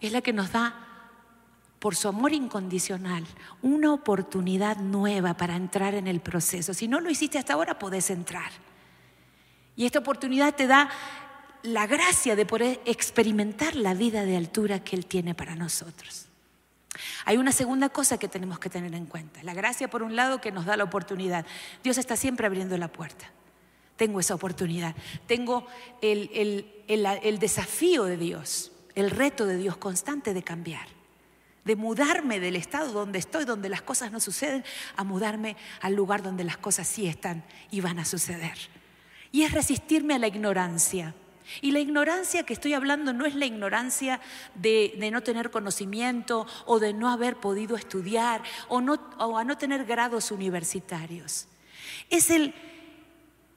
[0.00, 0.74] es la que nos da,
[1.78, 3.24] por su amor incondicional,
[3.62, 6.74] una oportunidad nueva para entrar en el proceso.
[6.74, 8.50] Si no lo hiciste hasta ahora, podés entrar.
[9.76, 10.90] Y esta oportunidad te da
[11.62, 16.29] la gracia de poder experimentar la vida de altura que Él tiene para nosotros.
[17.24, 19.42] Hay una segunda cosa que tenemos que tener en cuenta.
[19.42, 21.46] La gracia, por un lado, que nos da la oportunidad.
[21.82, 23.30] Dios está siempre abriendo la puerta.
[23.96, 24.94] tengo esa oportunidad.
[25.26, 25.66] Tengo
[26.00, 31.00] el, el desafío de Dios, el reto de Dios constante de cambiar
[31.64, 34.64] de mudarme del estado donde estoy, donde las cosas no suceden,
[34.96, 38.56] a mudarme al lugar donde las cosas sí están y van a suceder.
[39.32, 41.14] Y es resistirme a la ignorancia.
[41.60, 44.20] Y la ignorancia que estoy hablando no es la ignorancia
[44.54, 48.78] de, no tener conocimiento o de no haber podido estudiar o,
[49.38, 51.48] a no tener grados universitarios.
[52.08, 52.54] Es el,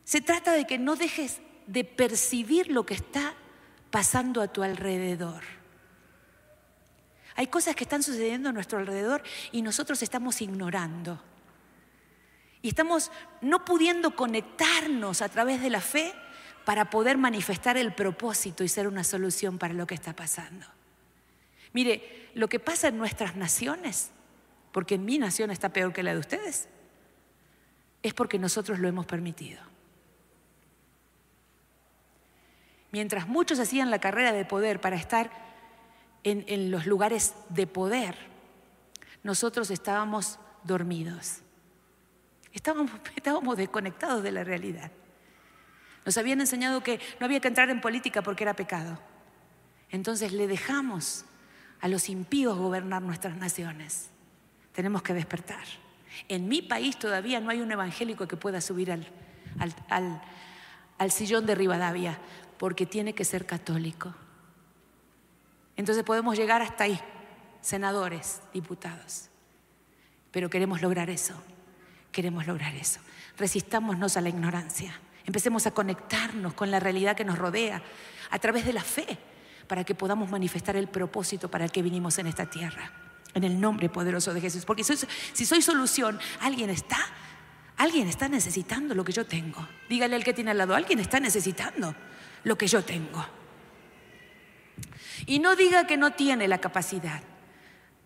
[0.03, 3.33] se trata de que no dejes de percibir lo que está
[3.91, 5.43] pasando a tu alrededor.
[7.35, 11.21] Hay cosas que están sucediendo a nuestro alrededor y nosotros estamos ignorando.
[12.61, 16.13] Y estamos no pudiendo conectarnos a través de la fe
[16.65, 20.65] para poder manifestar el propósito y ser una solución para lo que está pasando.
[21.73, 24.11] Mire, lo que pasa en nuestras naciones,
[24.71, 26.67] porque mi nación está peor que la de ustedes,
[28.01, 29.61] es porque nosotros lo hemos permitido.
[32.91, 35.31] Mientras muchos hacían la carrera de poder para estar
[36.23, 38.15] en, los lugares de poder,
[39.23, 41.39] nosotros estábamos dormidos.
[42.51, 44.91] Estábamos, estábamos desconectados de la realidad.
[46.05, 48.99] Nos habían enseñado que no había que entrar en política porque era pecado.
[49.89, 51.25] Entonces le dejamos
[51.79, 54.09] a los impíos gobernar nuestras naciones.
[54.73, 55.63] Tenemos que despertar.
[56.27, 59.01] En mi país todavía no hay un evangélico que pueda subir al,
[61.11, 62.17] sillón de Rivadavia
[62.57, 64.13] porque tiene que ser católico.
[65.75, 66.99] Entonces podemos llegar hasta ahí,
[67.61, 69.29] senadores, diputados.
[70.31, 71.35] Pero queremos lograr eso,
[72.11, 72.99] queremos lograr eso.
[73.37, 74.93] Resistámonos a la ignorancia,
[75.25, 77.81] empecemos a conectarnos con la realidad que nos rodea
[78.29, 79.17] a través de la fe
[79.67, 82.91] para que podamos manifestar el propósito para el que vinimos en esta tierra.
[83.33, 84.65] En el nombre poderoso de Jesús.
[84.65, 86.99] Porque si soy solución, alguien está,
[87.77, 89.67] alguien está necesitando lo que yo tengo.
[89.89, 91.95] Dígale al que tiene al lado, alguien está necesitando
[92.43, 93.25] lo que yo tengo.
[95.25, 97.23] Y no diga que no tiene la capacidad.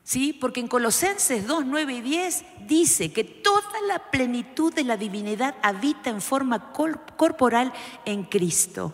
[0.07, 0.31] ¿Sí?
[0.31, 5.55] Porque en Colosenses 2, 9 y 10 dice que toda la plenitud de la divinidad
[5.61, 7.73] habita en forma corporal
[8.05, 8.93] en Cristo.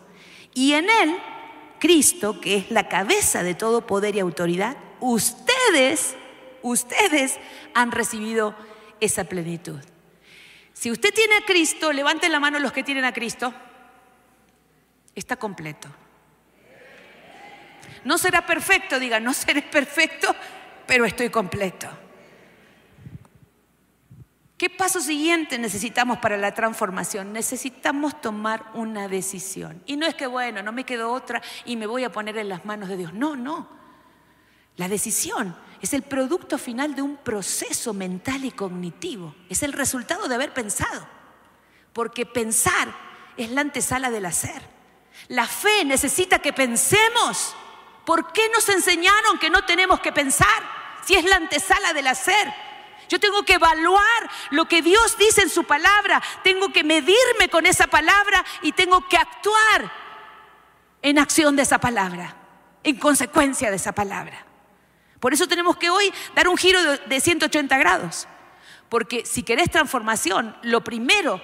[0.55, 1.15] Y en Él,
[1.77, 6.15] Cristo, que es la cabeza de todo poder y autoridad, ustedes,
[6.63, 7.39] ustedes
[7.75, 8.55] han recibido
[8.99, 9.79] esa plenitud.
[10.73, 13.53] Si usted tiene a Cristo, levanten la mano los que tienen a Cristo,
[15.13, 15.89] está completo.
[18.03, 20.35] No será perfecto, diga, no seré perfecto,
[20.85, 21.87] pero estoy completo.
[24.57, 27.33] ¿Qué paso siguiente necesitamos para la transformación?
[27.33, 29.83] Necesitamos tomar una decisión.
[29.85, 32.47] Y no es que, bueno, no me quedo otra y me voy a poner en
[32.47, 33.13] las manos de Dios.
[33.13, 33.67] No, no.
[34.77, 39.35] La decisión es el producto final de un proceso mental y cognitivo.
[39.49, 41.05] Es el resultado de haber pensado.
[41.91, 42.95] Porque pensar
[43.35, 44.61] es la antesala del hacer.
[45.27, 47.55] La fe necesita que pensemos
[48.05, 50.47] ¿Por qué nos enseñaron que no tenemos que pensar
[51.05, 52.53] si es la antesala del hacer?
[53.09, 57.65] Yo tengo que evaluar lo que Dios dice en su palabra, tengo que medirme con
[57.65, 59.91] esa palabra y tengo que actuar
[61.01, 62.35] en acción de esa palabra,
[62.83, 64.45] en consecuencia de esa palabra.
[65.19, 68.27] Por eso tenemos que hoy dar un giro de 180 grados,
[68.89, 71.41] porque si querés transformación, lo primero,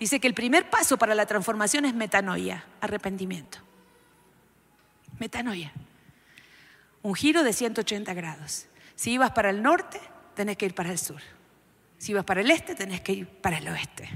[0.00, 3.58] dice que el primer paso para la transformación es metanoia, arrepentimiento.
[5.18, 5.72] Metanoia
[7.02, 8.66] un giro de 180 grados.
[8.94, 10.00] Si ibas para el norte,
[10.34, 11.20] tenés que ir para el sur.
[11.98, 14.08] Si ibas para el este, tenés que ir para el oeste.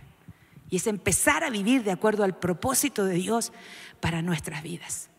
[0.71, 3.53] Y es empezar a vivir de acuerdo al propósito de Dios
[4.01, 5.11] para nuestras vidas.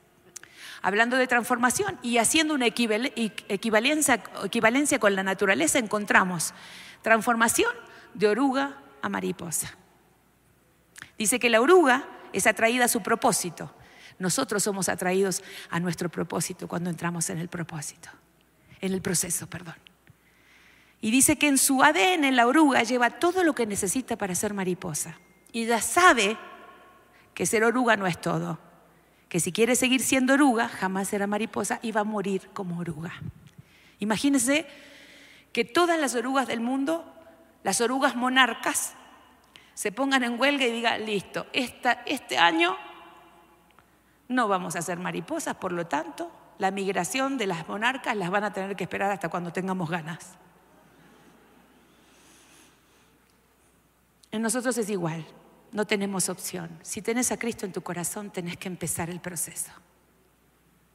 [0.82, 6.54] Hablando de transformación y haciendo una equivalencia, equivalencia con la naturaleza, encontramos
[7.02, 7.72] transformación
[8.14, 9.78] de oruga a mariposa.
[11.18, 13.74] Dice que la oruga es atraída a su propósito,
[14.20, 18.10] nosotros somos atraídos a nuestro propósito cuando entramos en el propósito,
[18.82, 19.76] en el proceso, perdón.
[21.02, 24.54] Y dice que en su ADN la oruga lleva todo lo que necesita para ser
[24.54, 25.18] mariposa.
[25.52, 26.38] Y ya sabe
[27.34, 28.58] que ser oruga no es todo.
[29.28, 33.14] Que si quiere seguir siendo oruga, jamás será mariposa y va a morir como oruga.
[34.00, 34.66] Imagínense
[35.52, 37.06] que todas las orugas del mundo,
[37.64, 38.94] las orugas monarcas,
[39.74, 42.78] se pongan en huelga y digan, listo, este año
[44.28, 48.44] no vamos a ser mariposas, por lo tanto, la migración de las monarcas las van
[48.44, 50.38] a tener que esperar hasta cuando tengamos ganas.
[54.32, 55.26] En nosotros es igual,
[55.72, 56.80] no tenemos opción.
[56.82, 59.72] Si tenés a Cristo en tu corazón, tenés que empezar el proceso.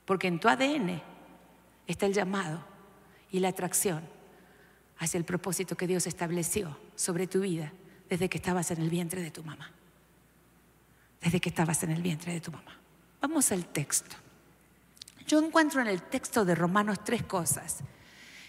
[0.05, 1.01] Porque en tu ADN
[1.87, 2.65] está el llamado
[3.31, 4.03] y la atracción
[4.99, 7.73] hacia el propósito que Dios estableció sobre tu vida
[8.09, 9.73] desde que estabas en el vientre de tu mamá.
[11.21, 12.79] desde que estabas en el vientre de tu mamá.
[13.21, 14.17] Vamos al texto.
[15.27, 17.79] Yo encuentro en el texto de Romanos tres cosas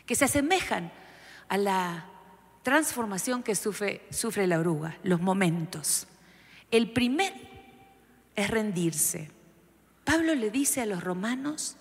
[0.05, 0.91] que se asemejan
[1.49, 2.05] a la
[2.63, 6.07] transformación que sufre, la oruga, los momentos.
[6.71, 7.33] El primer
[8.35, 9.31] es rendirse.
[10.03, 11.75] Pablo le dice a los romanos,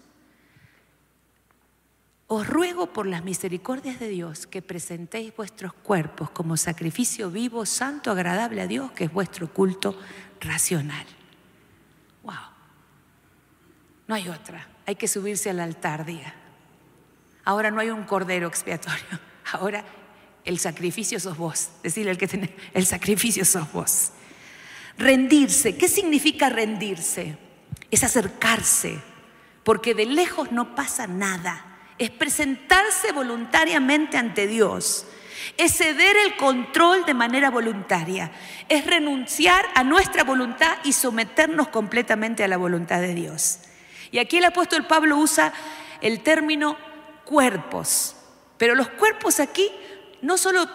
[2.27, 8.11] os ruego por las misericordias de Dios que presentéis vuestros cuerpos como sacrificio vivo, santo,
[8.11, 9.99] agradable a Dios, que es vuestro culto
[10.41, 11.07] racional.
[12.23, 12.58] Wow.
[14.09, 14.67] No hay otra.
[14.87, 16.35] Hay que subirse al altar, diga.
[17.45, 19.07] Ahora no hay un cordero expiatorio.
[19.53, 19.85] Ahora
[20.45, 21.69] el sacrificio sos vos.
[21.85, 24.11] Decirle al que tiene, el sacrificio sos vos.
[24.97, 25.77] Rendirse.
[25.77, 27.39] ¿Qué significa rendirse?
[27.93, 28.99] Es acercarse,
[29.63, 31.69] porque de lejos no pasa nada
[31.99, 35.07] es presentarse voluntariamente ante Dios,
[35.57, 38.31] es ceder el control de manera voluntaria,
[38.69, 43.59] es renunciar a nuestra voluntad y someternos completamente a la voluntad de Dios.
[44.11, 45.53] Y aquí el apóstol Pablo usa
[46.01, 46.77] el término
[47.25, 48.17] cuerpos,
[48.57, 49.71] pero los cuerpos aquí
[50.23, 50.69] no solo,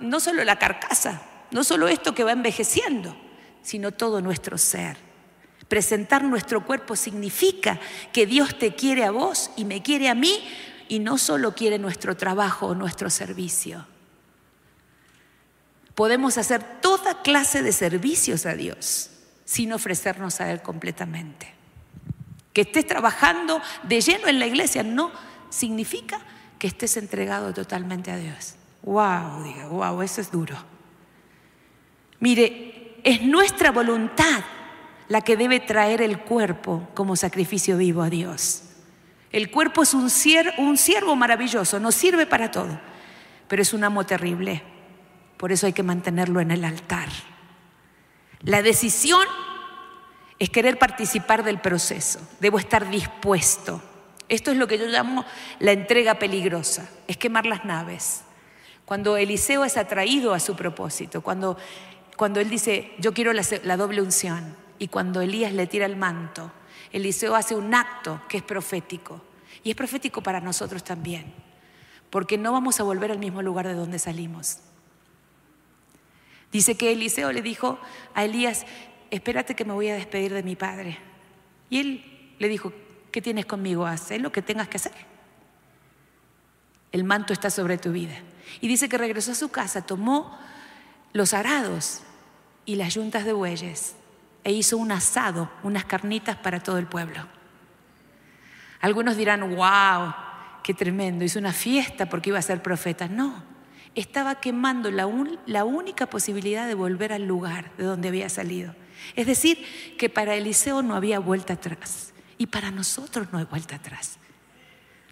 [0.00, 3.16] no solo la carcasa, no solo esto que va envejeciendo,
[3.62, 4.96] sino todo nuestro ser.
[5.68, 7.80] Presentar nuestro cuerpo significa
[8.12, 10.46] que Dios te quiere a vos y me quiere a mí
[10.88, 13.86] y no solo quiere nuestro trabajo o nuestro servicio.
[15.96, 19.10] Podemos hacer toda clase de servicios a Dios
[19.44, 21.55] sin ofrecernos a Él completamente.
[22.56, 25.12] Que estés trabajando de lleno en la iglesia no
[25.50, 26.18] significa
[26.58, 28.54] que estés entregado totalmente a Dios.
[28.80, 30.56] Wow, diga, wow, eso es duro.
[32.18, 34.42] Mire, es nuestra voluntad
[35.08, 38.62] la que debe traer el cuerpo como sacrificio vivo a Dios.
[39.32, 42.80] El cuerpo es un siervo, maravilloso, nos sirve para todo,
[43.48, 44.62] pero es un amo terrible.
[45.36, 47.10] Por eso hay que mantenerlo en el altar.
[48.40, 49.26] La decisión
[50.38, 52.20] es querer participar del proceso.
[52.40, 53.82] Debo estar dispuesto.
[54.28, 55.24] Esto es lo que yo llamo
[55.60, 58.22] la entrega peligrosa, es quemar las naves.
[58.84, 61.56] Cuando Eliseo es atraído a su propósito, cuando,
[62.16, 66.52] cuando él dice, yo quiero la doble unción, y cuando Elías le tira el manto,
[66.92, 69.20] Eliseo hace un acto que es profético.
[69.62, 71.32] Y es profético para nosotros también,
[72.10, 74.58] porque no vamos a volver al mismo lugar de donde salimos.
[76.52, 77.78] Dice que Eliseo le dijo
[78.14, 78.64] a Elías,
[79.10, 80.98] espérate que me voy a despedir de mi padre.
[81.70, 82.72] Y él le dijo,
[83.10, 83.86] ¿qué tienes conmigo?
[83.86, 84.92] Haz lo que tengas que hacer.
[86.92, 88.14] El manto está sobre tu vida.
[88.60, 90.38] Y dice que regresó a su casa, tomó
[91.12, 92.02] los arados
[92.64, 93.96] y las yuntas de bueyes
[94.44, 97.26] e hizo un asado, unas carnitas para todo el pueblo.
[98.80, 100.14] Algunos dirán, wow,
[100.62, 103.08] qué tremendo, hizo una fiesta porque iba a ser profeta.
[103.08, 103.42] No,
[103.94, 105.08] estaba quemando la,
[105.46, 108.74] la única posibilidad de volver al lugar de donde había salido.
[109.14, 113.76] Es decir, que para Eliseo no había vuelta atrás y para nosotros no hay vuelta
[113.76, 114.18] atrás.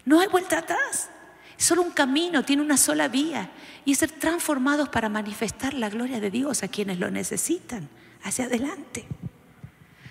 [0.05, 1.09] No hay vuelta atrás.
[1.57, 3.51] Solo un camino, tiene una sola vía
[3.85, 7.89] y es ser transformados para manifestar la gloria de Dios a quienes lo necesitan
[8.23, 9.07] hacia adelante.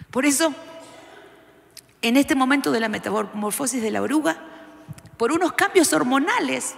[0.09, 0.53] Por eso,
[2.01, 4.37] en este momento de la metamorfosis de la oruga,
[5.17, 6.75] por unos cambios hormonales,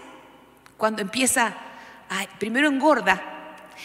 [0.78, 1.56] cuando empieza,
[2.10, 3.35] a, primero engorda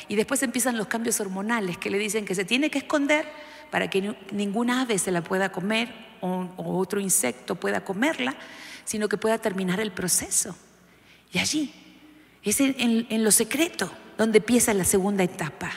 [0.09, 3.27] y después empiezan los cambios hormonales que le dicen que se tiene que esconder
[3.71, 8.35] para que ninguna ave se la pueda comer o, otro insecto pueda comerla,
[8.85, 10.57] sino que pueda terminar el proceso.
[11.33, 11.73] Y allí,
[12.43, 15.71] es en, en lo secreto donde empieza la segunda etapa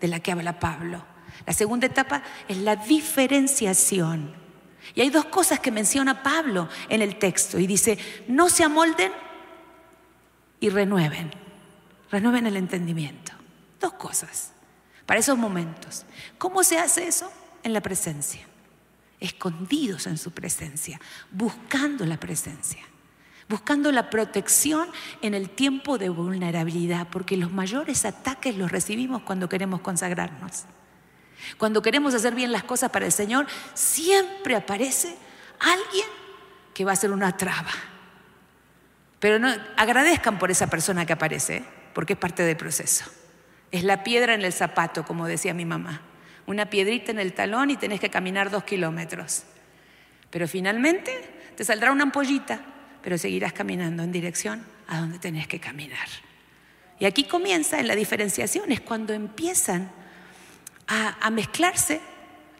[0.00, 1.04] de la que habla Pablo
[1.46, 4.34] la segunda etapa es la diferenciación.
[4.94, 9.12] Y hay dos cosas que menciona Pablo en el texto y dice, no se amolden
[10.60, 11.30] y renueven,
[12.10, 13.32] renueven el entendimiento.
[13.80, 14.52] Dos cosas
[15.06, 16.04] para esos momentos.
[16.36, 17.32] ¿Cómo se hace eso?
[17.62, 18.46] En la presencia,
[19.20, 22.82] escondidos en su presencia, buscando la presencia,
[23.48, 24.88] buscando la protección
[25.22, 30.64] en el tiempo de vulnerabilidad, porque los mayores ataques los recibimos cuando queremos consagrarnos.
[31.56, 35.16] Cuando queremos hacer bien las cosas para el Señor, siempre aparece
[35.58, 36.06] alguien
[36.74, 37.70] que va a ser una traba.
[39.20, 41.64] Pero no, agradezcan por esa persona que aparece, ¿eh?
[41.94, 43.04] porque es parte del proceso.
[43.70, 46.02] Es la piedra en el zapato, como decía mi mamá.
[46.46, 49.44] Una piedrita en el talón y tenés que caminar dos kilómetros.
[50.30, 51.12] Pero finalmente
[51.56, 52.60] te saldrá una ampollita,
[53.02, 56.08] pero seguirás caminando en dirección a donde tenés que caminar.
[56.98, 59.90] Y aquí comienza en la diferenciación, es cuando empiezan
[60.88, 62.00] a, mezclarse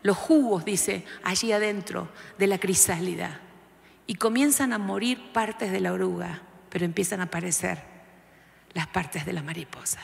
[0.03, 3.41] los jugos, dice, allí adentro de la crisálida.
[4.07, 7.83] Y comienzan a morir partes de la oruga, pero empiezan a aparecer
[8.75, 10.01] las partes de la mariposa.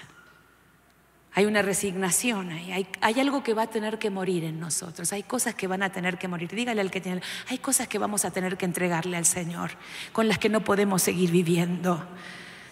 [1.36, 5.24] Hay una resignación, hay, hay, algo que va a tener que morir en nosotros, hay
[5.24, 6.48] cosas que van a tener que morir.
[6.48, 9.72] Dígale al que tiene, hay cosas que vamos a tener que entregarle al Señor,
[10.12, 12.06] con las que no podemos seguir viviendo.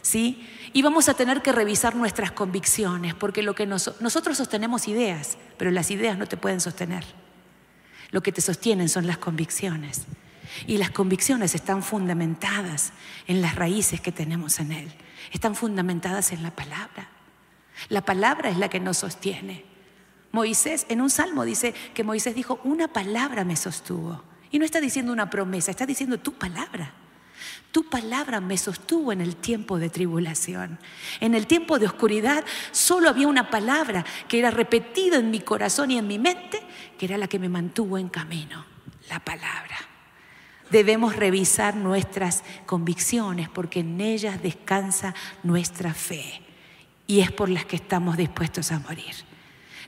[0.01, 0.49] ¿Sí?
[0.73, 5.71] Y vamos a tener que revisar nuestras convicciones, porque lo que nosotros sostenemos ideas, pero
[5.71, 7.05] las ideas no te pueden sostener.
[8.11, 10.07] Lo que te sostienen son las convicciones.
[10.67, 12.93] Y las convicciones están fundamentadas
[13.27, 14.93] en las raíces que tenemos en Él,
[15.33, 17.12] están fundamentadas en la palabra.
[17.89, 19.65] La palabra es la que nos sostiene.
[20.33, 24.23] Moisés, en un salmo dice que Moisés dijo, una palabra me sostuvo.
[24.51, 26.95] Y no está diciendo una promesa, está diciendo tu palabra.
[27.71, 30.79] Tu palabra me sostuvo en el tiempo de tribulación.
[31.21, 35.91] En el tiempo de oscuridad solo había una palabra que era repetida en mi corazón
[35.91, 36.63] y en mi mente,
[36.99, 38.65] que era la que me mantuvo en camino,
[39.09, 39.77] la palabra.
[40.71, 46.52] Debemos revisar nuestras convicciones porque en ellas descansa nuestra fe
[47.07, 49.15] y es por las que estamos dispuestos a morir.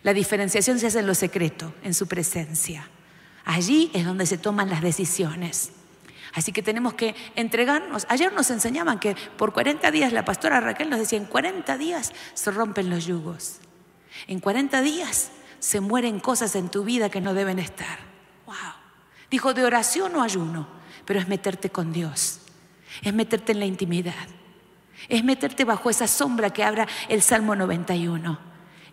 [0.03, 2.89] La diferenciación se hace en lo secreto, en su presencia.
[3.45, 5.73] Allí es donde se toman las decisiones.
[6.35, 8.07] Así que tenemos que entregarnos.
[8.09, 12.13] Ayer nos enseñaban que por 40 días, la pastora Raquel nos decía, en 40 días
[12.35, 13.59] se rompen los yugos.
[14.27, 17.99] En 40 días se mueren cosas en tu vida que no deben estar.
[18.47, 18.57] Wow.
[19.31, 20.69] Dijo, de oración o ayuno,
[21.05, 22.41] pero es meterte con Dios,
[23.03, 24.29] es meterte en la intimidad.
[25.09, 28.39] Es meterte bajo esa sombra que abra el Salmo 91.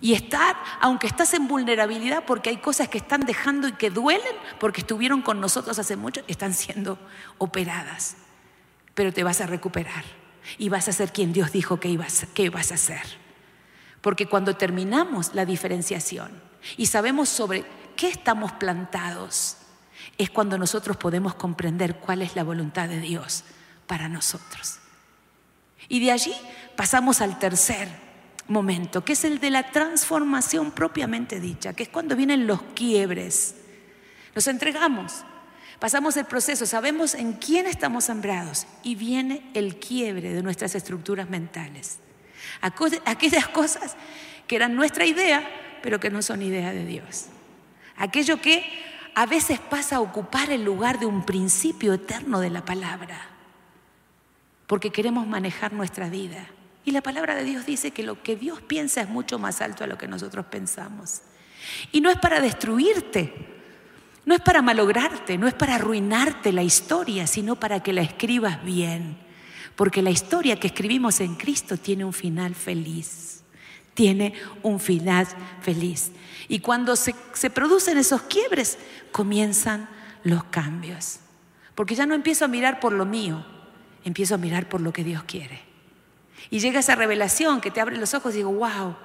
[0.01, 4.35] Y estar, aunque estás en vulnerabilidad, porque hay cosas que están dejando y que duelen,
[4.59, 6.97] porque estuvieron con nosotros hace mucho, están siendo
[7.37, 8.17] operadas.
[8.95, 10.03] Pero te vas a recuperar
[10.57, 13.03] y vas a ser quien Dios dijo que ibas, que ibas a ser.
[14.01, 16.31] Porque cuando terminamos la diferenciación
[16.77, 17.63] y sabemos sobre
[17.95, 19.57] qué estamos plantados,
[20.17, 23.43] es cuando nosotros podemos comprender cuál es la voluntad de Dios
[23.85, 24.80] para nosotros.
[25.91, 26.33] Y de allí
[26.77, 27.89] pasamos al tercer
[28.47, 33.55] momento, que es el de la transformación propiamente dicha, que es cuando vienen los quiebres.
[34.33, 35.25] Nos entregamos,
[35.79, 41.29] pasamos el proceso, sabemos en quién estamos sembrados y viene el quiebre de nuestras estructuras
[41.29, 41.97] mentales.
[42.61, 43.97] Aquellas cosas
[44.47, 45.45] que eran nuestra idea,
[45.83, 47.25] pero que no son idea de Dios.
[47.97, 48.63] Aquello que
[49.13, 53.31] a veces pasa a ocupar el lugar de un principio eterno de la palabra
[54.71, 56.47] porque queremos manejar nuestra vida.
[56.85, 59.83] Y la palabra de Dios dice que lo que Dios piensa es mucho más alto
[59.83, 61.23] a lo que nosotros pensamos.
[61.91, 63.33] Y no es para destruirte,
[64.23, 68.63] no es para malograrte, no es para arruinarte la historia, sino para que la escribas
[68.63, 69.17] bien.
[69.75, 73.43] Porque la historia que escribimos en Cristo tiene un final feliz.
[73.93, 75.27] Tiene un final
[75.59, 76.13] feliz.
[76.47, 78.77] Y cuando se, se producen esos quiebres,
[79.11, 79.89] comienzan
[80.23, 81.19] los cambios.
[81.75, 83.45] Porque ya no empiezo a mirar por lo mío,
[84.03, 85.61] empiezo a mirar por lo que Dios quiere.
[86.49, 88.95] Y llega esa revelación que te abre los ojos y digo, wow,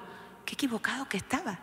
[0.44, 1.58] qué equivocado que estaba.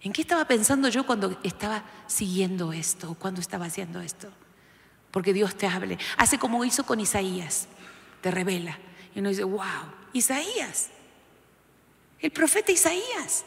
[0.00, 4.28] ¿En qué estaba pensando yo cuando estaba siguiendo esto, cuando estaba haciendo esto?
[5.10, 5.98] Porque Dios te hable.
[6.16, 7.68] Hace como hizo con Isaías,
[8.20, 8.78] te revela.
[9.14, 9.62] Y uno dice, wow,
[10.12, 10.90] Isaías,
[12.20, 13.44] el profeta Isaías,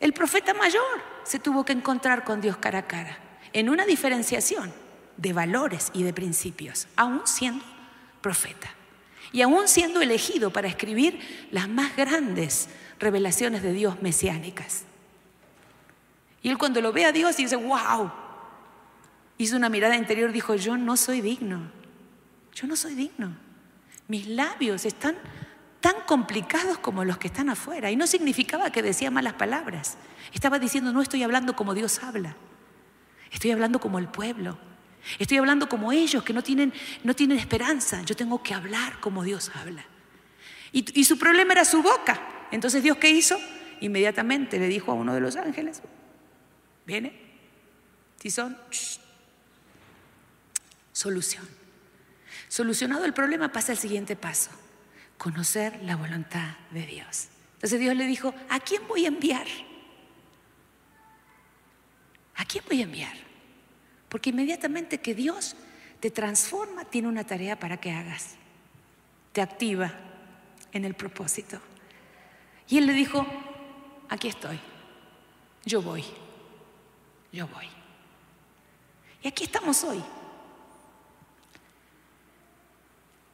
[0.00, 3.18] el profeta mayor, se tuvo que encontrar con Dios cara a cara,
[3.52, 4.72] en una diferenciación
[5.16, 7.73] de valores y de principios, aún siendo
[8.24, 8.70] profeta.
[9.32, 11.20] Y aún siendo elegido para escribir
[11.50, 14.84] las más grandes revelaciones de Dios mesiánicas.
[16.40, 18.10] Y él cuando lo ve a Dios dice, wow,
[19.36, 21.70] hizo una mirada interior, dijo, yo no soy digno,
[22.54, 23.36] yo no soy digno.
[24.08, 25.16] Mis labios están
[25.80, 27.90] tan complicados como los que están afuera.
[27.90, 29.98] Y no significaba que decía malas palabras.
[30.32, 32.36] Estaba diciendo, no estoy hablando como Dios habla,
[33.30, 34.56] estoy hablando como el pueblo.
[35.18, 38.02] Estoy hablando como ellos que no tienen, no tienen esperanza.
[38.02, 39.84] Yo tengo que hablar como Dios habla.
[40.72, 42.46] Y, su problema era su boca.
[42.50, 43.38] Entonces Dios qué hizo?
[43.80, 45.82] Inmediatamente le dijo a uno de los ángeles,
[46.84, 47.12] viene,
[48.18, 48.56] tizón,
[50.92, 51.48] solución.
[52.48, 54.50] Solucionado el problema pasa el siguiente paso,
[55.16, 57.28] conocer la voluntad de Dios.
[57.54, 59.46] Entonces Dios le dijo, ¿a quién voy a enviar?
[62.34, 63.33] ¿A quién voy a enviar?
[64.14, 65.56] Porque inmediatamente que Dios
[65.98, 68.36] te transforma, tiene una tarea para que hagas.
[69.32, 69.92] Te activa
[70.70, 71.58] en el propósito.
[72.68, 73.26] Y él le dijo,
[74.08, 74.60] aquí estoy,
[75.64, 76.04] yo voy,
[77.32, 77.66] yo voy.
[79.20, 80.00] Y aquí estamos hoy,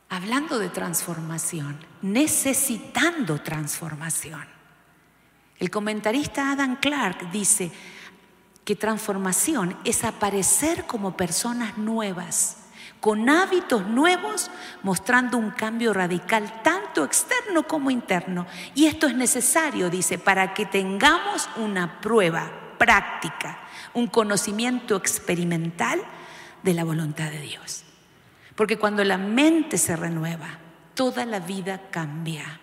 [0.08, 4.46] hablando de transformación, necesitando transformación.
[5.58, 7.70] El comentarista Adam Clark dice,
[8.64, 12.56] que transformación es aparecer como personas nuevas,
[13.00, 14.50] con hábitos nuevos,
[14.82, 18.46] mostrando un cambio radical tanto externo como interno.
[18.74, 23.58] Y esto es necesario, dice, para que tengamos una prueba práctica,
[23.94, 26.00] un conocimiento experimental
[26.62, 27.84] de la voluntad de Dios.
[28.54, 30.58] Porque cuando la mente se renueva,
[30.94, 32.60] toda la vida cambia.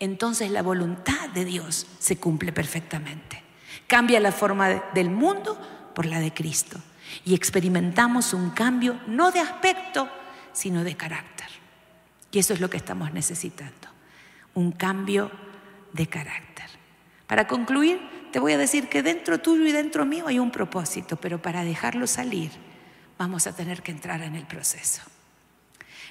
[0.00, 3.45] Entonces la voluntad de Dios se cumple perfectamente.
[3.86, 5.58] Cambia la forma del mundo
[5.94, 6.78] por la de Cristo.
[7.24, 10.08] Y experimentamos un cambio no de aspecto,
[10.52, 11.46] sino de carácter.
[12.32, 13.88] Y eso es lo que estamos necesitando.
[14.54, 15.30] Un cambio
[15.92, 16.66] de carácter.
[17.26, 18.00] Para concluir,
[18.32, 21.64] te voy a decir que dentro tuyo y dentro mío hay un propósito, pero para
[21.64, 22.50] dejarlo salir
[23.18, 25.02] vamos a tener que entrar en el proceso.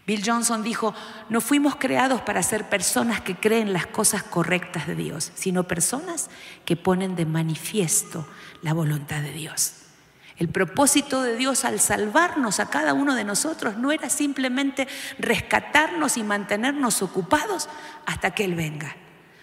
[0.06, 0.94] Bill Johnson dijo,
[1.30, 6.30] no fuimos creados para ser personas que creen las cosas correctas de Dios, sino personas
[6.64, 8.28] que ponen de manifiesto
[8.62, 9.74] la voluntad de Dios.
[10.38, 14.88] El propósito de Dios al salvarnos a cada uno de nosotros no era simplemente
[15.18, 17.70] rescatarnos y mantenernos ocupados
[18.06, 18.96] hasta que Él venga.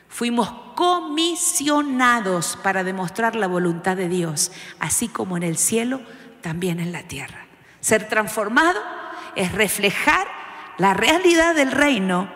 [0.08, 6.02] Fuimos comisionados para demostrar la voluntad de Dios, así como en el cielo,
[6.42, 7.46] también en la tierra.
[7.80, 8.80] Ser transformado
[9.34, 10.41] es reflejar
[10.78, 12.30] la realidad del reino,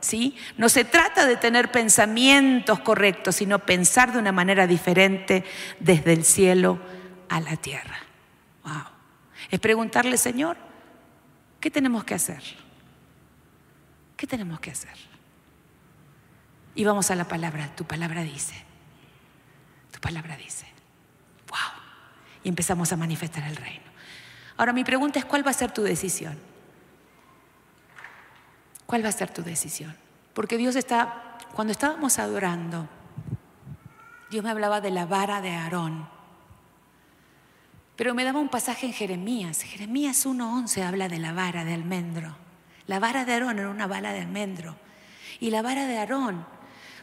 [0.00, 0.36] ¿sí?
[0.56, 5.44] No se trata de tener pensamientos correctos, sino pensar de una manera diferente
[5.80, 6.78] desde el cielo
[7.28, 7.98] a la tierra.
[8.64, 8.84] Wow.
[9.50, 10.56] Es preguntarle, Señor,
[11.60, 12.42] ¿qué tenemos que hacer?
[14.16, 14.96] ¿Qué tenemos que hacer?
[16.74, 18.54] Y vamos a la palabra, tu palabra dice.
[19.90, 20.66] Tu palabra dice.
[21.48, 21.82] Wow.
[22.44, 23.88] Y empezamos a manifestar el reino.
[24.56, 26.47] Ahora mi pregunta es, ¿cuál va a ser tu decisión?
[28.88, 29.94] ¿Cuál va a ser tu decisión?
[30.32, 32.88] Porque Dios está, cuando estábamos adorando,
[34.30, 36.08] Dios me hablaba de la vara de Aarón.
[37.96, 39.60] Pero me daba un pasaje en Jeremías.
[39.60, 42.34] Jeremías 1.11 habla de la vara de almendro.
[42.86, 44.74] La vara de Aarón era una vara de almendro.
[45.38, 46.46] Y la vara de Aarón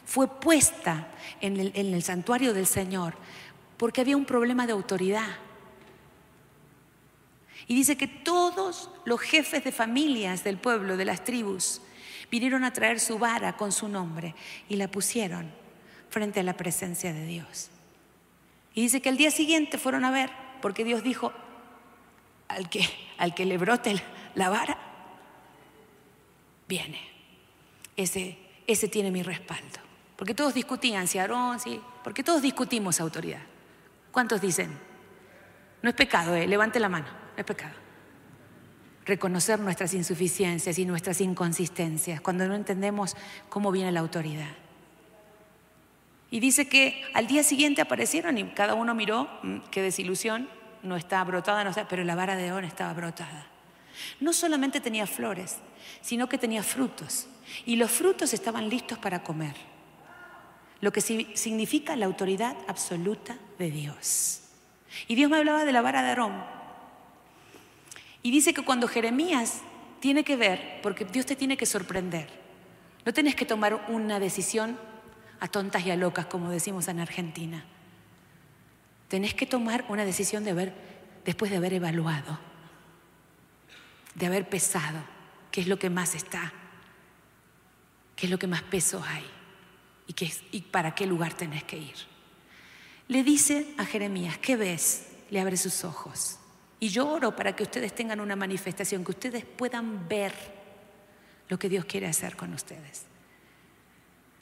[0.06, 1.10] fue puesta
[1.40, 3.14] en el, en el santuario del Señor
[3.78, 5.38] porque había un problema de autoridad.
[7.68, 11.82] Y dice que todos los jefes de familias del pueblo, de las tribus,
[12.30, 14.36] vinieron a traer su vara con su nombre
[14.70, 15.52] y la pusieron
[16.10, 17.70] frente a la presencia de Dios.
[18.74, 20.30] Y dice que el día siguiente fueron a ver,
[20.62, 21.34] porque Dios dijo,
[22.48, 22.88] al que,
[23.18, 23.96] al que le brote
[24.36, 24.78] la vara,
[26.68, 27.00] viene.
[27.98, 28.38] Ese,
[28.68, 29.80] ese tiene mi respaldo.
[30.18, 33.42] Porque todos discutían si Aarón, sí, porque todos discutimos autoridad.
[34.12, 34.78] ¿Cuántos dicen?
[35.82, 37.74] No es pecado, eh, levante la mano es pecado.
[39.06, 43.16] Reconocer nuestras insuficiencias y nuestras inconsistencias cuando no entendemos
[43.50, 44.52] cómo viene la autoridad.
[46.32, 50.50] Y dice que al día siguiente aparecieron y cada uno miró, mm, qué desilusión,
[50.84, 53.48] no está brotada, no está, pero la vara de oro estaba brotada.
[54.20, 55.58] No solamente tenía flores,
[56.02, 57.28] sino que tenía frutos.
[57.66, 59.56] Y los frutos estaban listos para comer.
[60.82, 64.42] Lo que significa la autoridad absoluta de Dios.
[65.08, 66.44] Y Dios me hablaba de la vara de Aarón,
[68.26, 69.62] y dice que cuando Jeremías
[70.00, 72.28] tiene que ver, porque Dios te tiene que sorprender,
[73.06, 74.80] no tienes que tomar una decisión
[75.40, 77.64] a tontas y a locas, como decimos en Argentina.
[79.10, 80.74] Tenés que tomar una decisión de
[81.24, 82.40] después de haber evaluado,
[84.16, 85.04] de haber pesado,
[85.52, 86.52] qué es lo que más está,
[88.16, 89.24] qué es lo que más peso hay
[90.08, 91.96] y, qué, y para qué lugar tenés que ir.
[93.08, 95.10] Le dice a Jeremías, ¿qué ves?
[95.30, 96.40] Le abre sus ojos.
[96.80, 100.34] Y yo oro para que ustedes tengan una manifestación, que ustedes puedan ver
[101.48, 103.06] lo que Dios quiere hacer con ustedes.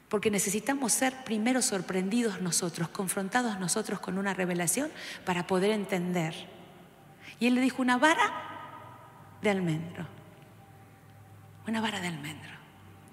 [0.10, 4.92] Porque necesitamos ser primero sorprendidos nosotros, confrontados nosotros con una revelación
[5.26, 6.34] para poder entender.
[7.40, 8.32] Y él le dijo una vara
[9.42, 10.08] de almendro.
[11.68, 12.52] Una vara de almendro.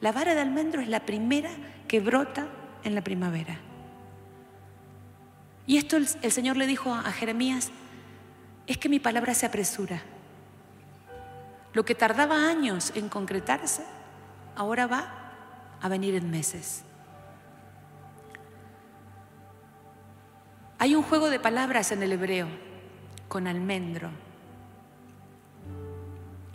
[0.00, 1.50] La vara de almendro es la primera
[1.88, 2.48] que brota
[2.84, 3.58] en la primavera.
[5.66, 7.70] Y esto el, Señor le dijo a Jeremías,
[8.70, 10.00] es que mi palabra se apresura.
[11.72, 13.82] Lo que tardaba años en concretarse,
[14.54, 15.32] ahora va
[15.80, 16.84] a venir en meses.
[20.78, 22.46] Hay un juego de palabras en el hebreo
[23.26, 24.08] con almendro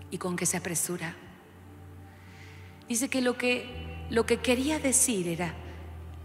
[0.10, 1.16] y con que se apresura.
[2.88, 5.54] Dice que lo que, lo que quería decir era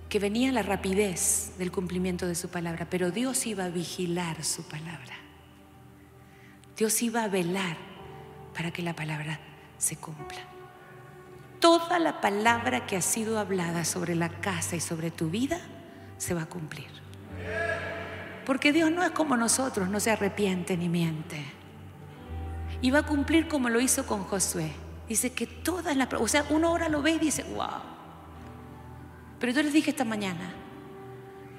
[0.09, 4.63] que venía la rapidez del cumplimiento de su palabra, pero Dios iba a vigilar su
[4.63, 5.30] palabra.
[6.81, 7.77] Dios iba a velar
[8.55, 9.39] para que la palabra
[9.77, 10.39] se cumpla.
[11.59, 15.61] Toda la palabra que ha sido hablada sobre la casa y sobre tu vida
[16.17, 16.89] se va a cumplir.
[18.47, 21.45] Porque Dios no es como nosotros, no se arrepiente ni miente.
[22.81, 24.73] Y va a cumplir como lo hizo con Josué.
[25.07, 26.11] Dice que todas las...
[26.15, 27.83] O sea, uno ahora lo ve y dice, wow.
[29.39, 30.55] Pero yo les dije esta mañana,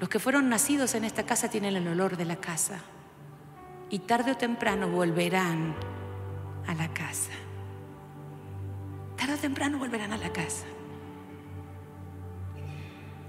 [0.00, 2.80] los que fueron nacidos en esta casa tienen el olor de la casa.
[3.92, 5.74] Y tarde o temprano volverán
[6.66, 7.30] a la casa.
[9.18, 10.64] Tarde o temprano volverán a la casa.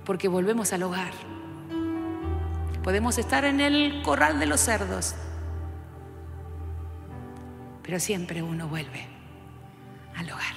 [0.06, 1.12] Porque volvemos al hogar.
[2.82, 5.16] Podemos estar en el corral de los cerdos,
[7.82, 9.06] pero siempre uno vuelve
[10.16, 10.54] al hogar.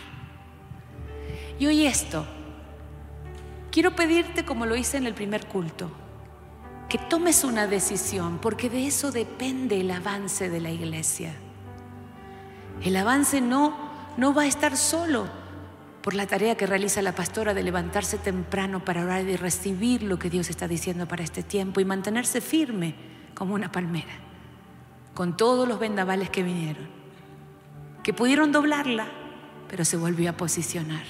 [1.59, 2.25] Y hoy esto,
[3.73, 5.91] quiero pedirte como lo hice en el primer culto,
[6.89, 11.35] que tomes una decisión, porque de eso depende el avance de la iglesia.
[12.83, 13.77] El avance no,
[14.17, 15.27] no va a estar solo
[16.03, 20.19] por la tarea que realiza la pastora de levantarse temprano para orar y recibir lo
[20.19, 22.95] que Dios está diciendo para este tiempo y mantenerse firme
[23.35, 24.15] como una palmera,
[25.15, 26.87] con todos los vendavales que vinieron,
[28.05, 29.09] que pudieron doblarla,
[29.69, 31.03] pero se volvió a posicionar.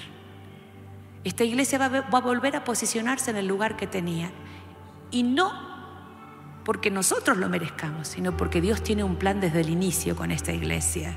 [1.23, 4.31] Esta iglesia va a volver a posicionarse en el lugar que tenía
[5.11, 5.66] y no
[6.67, 10.51] porque nosotros lo merezcamos, sino porque Dios tiene un plan desde el inicio con esta
[10.51, 11.13] iglesia.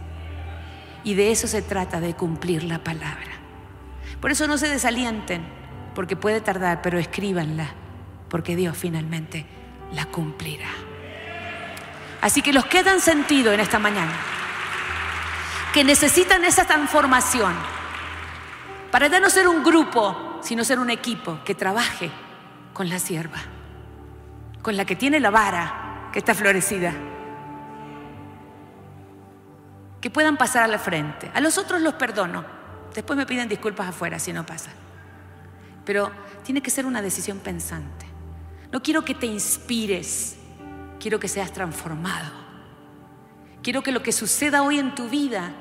[1.03, 3.32] Y de eso se trata, de cumplir la palabra.
[4.20, 5.42] Por eso no se desalienten,
[5.92, 7.66] porque puede tardar, pero escríbanla,
[8.28, 9.44] porque Dios finalmente
[9.92, 10.70] la cumplirá.
[12.20, 14.14] Así que los que dan sentido en esta mañana,
[15.74, 17.55] que necesitan esa transformación,
[18.92, 22.09] para ya no ser un grupo, sino ser un equipo que trabaje
[22.72, 23.40] con la sierva,
[24.63, 26.93] con la que tiene la vara que está florecida.
[30.01, 31.31] Que puedan pasar a la frente.
[31.35, 32.61] A los otros los perdono,
[32.95, 34.71] Después me piden disculpas afuera si no pasa.
[35.85, 36.11] Pero
[36.45, 38.07] tiene que ser una decisión pensante.
[38.73, 40.37] No quiero que te inspires,
[40.99, 42.31] quiero que seas transformado.
[43.63, 45.53] Quiero que lo que suceda hoy en tu vida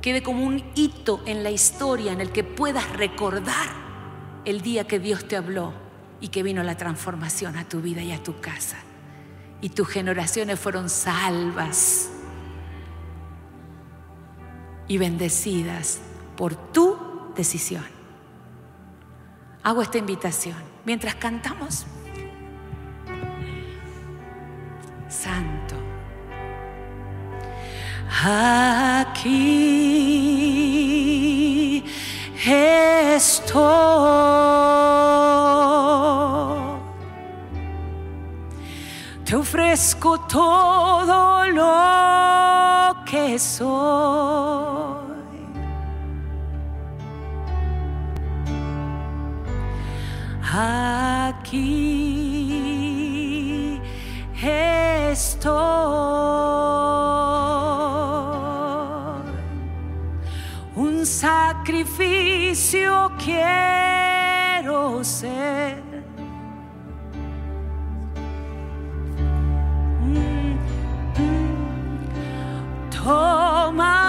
[0.00, 3.68] quede como un hito en la historia en el que puedas recordar
[4.44, 5.85] el día que Dios te habló
[6.20, 8.76] y que vino la transformación a tu vida y a tu casa.
[9.60, 12.10] Y tus generaciones fueron salvas
[14.88, 16.00] y bendecidas
[16.36, 16.96] por tu
[17.34, 17.84] decisión.
[19.62, 20.56] Hago esta invitación.
[20.84, 21.86] Mientras cantamos,
[25.08, 25.74] Santo,
[28.22, 29.66] aquí
[33.16, 35.25] estoy.
[39.26, 45.06] Te ofrezco todo lo que soy.
[51.36, 51.66] aquí
[54.40, 55.56] estoy.
[60.76, 62.30] Un sacrificio
[63.18, 65.85] quiero ser.
[73.06, 74.05] Toma mi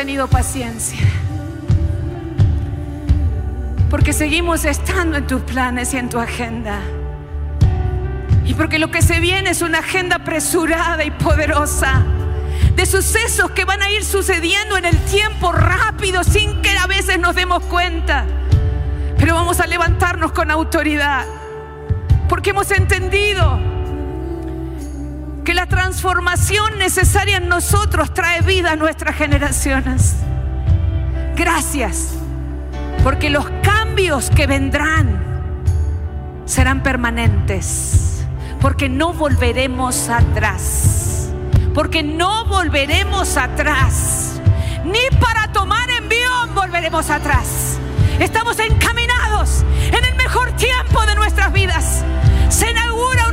[0.00, 1.06] tenido paciencia.
[3.90, 6.80] Porque seguimos estando en tus planes y en tu agenda.
[8.46, 12.02] Y porque lo que se viene es una agenda apresurada y poderosa
[12.74, 17.18] de sucesos que van a ir sucediendo en el tiempo rápido sin que a veces
[17.18, 18.24] nos demos cuenta.
[19.18, 21.26] Pero vamos a levantarnos con autoridad
[22.26, 23.69] porque hemos entendido
[25.50, 30.14] que la transformación necesaria en nosotros trae vida a nuestras generaciones.
[31.34, 32.10] Gracias,
[33.02, 35.42] porque los cambios que vendrán
[36.44, 38.24] serán permanentes,
[38.60, 41.32] porque no volveremos atrás,
[41.74, 44.40] porque no volveremos atrás,
[44.84, 47.76] ni para tomar envión volveremos atrás.
[48.20, 52.04] Estamos encaminados en el mejor tiempo de nuestras vidas.
[52.50, 53.29] Se inaugura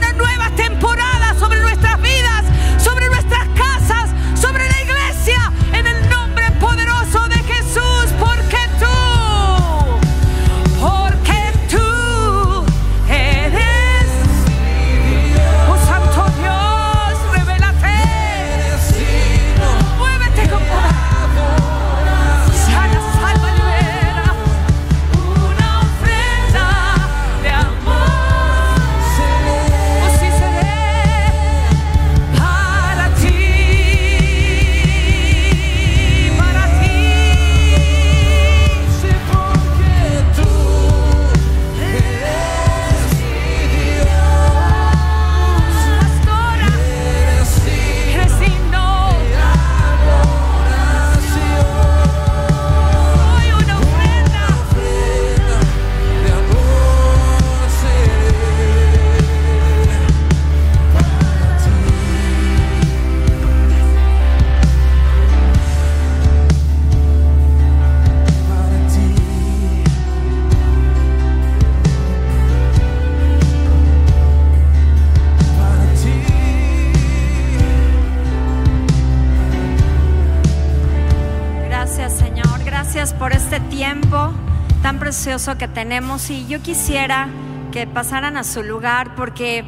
[85.37, 87.27] que tenemos y yo quisiera
[87.71, 89.63] que pasaran a su lugar porque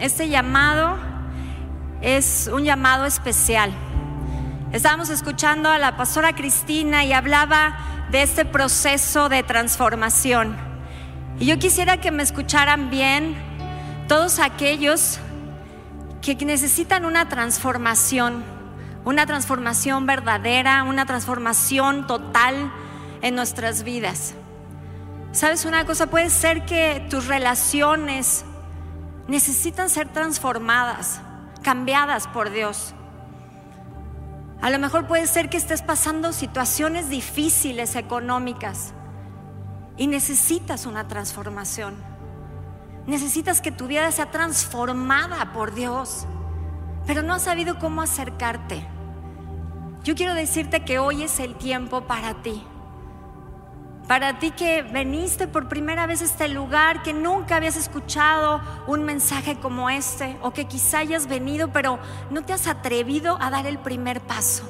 [0.00, 0.96] este llamado
[2.00, 3.70] es un llamado especial.
[4.72, 7.76] Estábamos escuchando a la pastora Cristina y hablaba
[8.10, 10.56] de este proceso de transformación.
[11.38, 13.36] Y yo quisiera que me escucharan bien
[14.08, 15.20] todos aquellos
[16.22, 18.42] que necesitan una transformación,
[19.04, 22.72] una transformación verdadera, una transformación total
[23.20, 24.34] en nuestras vidas.
[25.32, 26.08] ¿Sabes una cosa?
[26.08, 28.44] Puede ser que tus relaciones
[29.28, 31.20] necesitan ser transformadas,
[31.62, 32.94] cambiadas por Dios.
[34.60, 38.92] A lo mejor puede ser que estés pasando situaciones difíciles económicas
[39.96, 41.94] y necesitas una transformación.
[43.06, 46.26] Necesitas que tu vida sea transformada por Dios,
[47.06, 48.84] pero no has sabido cómo acercarte.
[50.02, 52.64] Yo quiero decirte que hoy es el tiempo para ti.
[54.10, 59.04] Para ti que veniste por primera vez a este lugar, que nunca habías escuchado un
[59.04, 63.68] mensaje como este, o que quizá hayas venido, pero no te has atrevido a dar
[63.68, 64.64] el primer paso.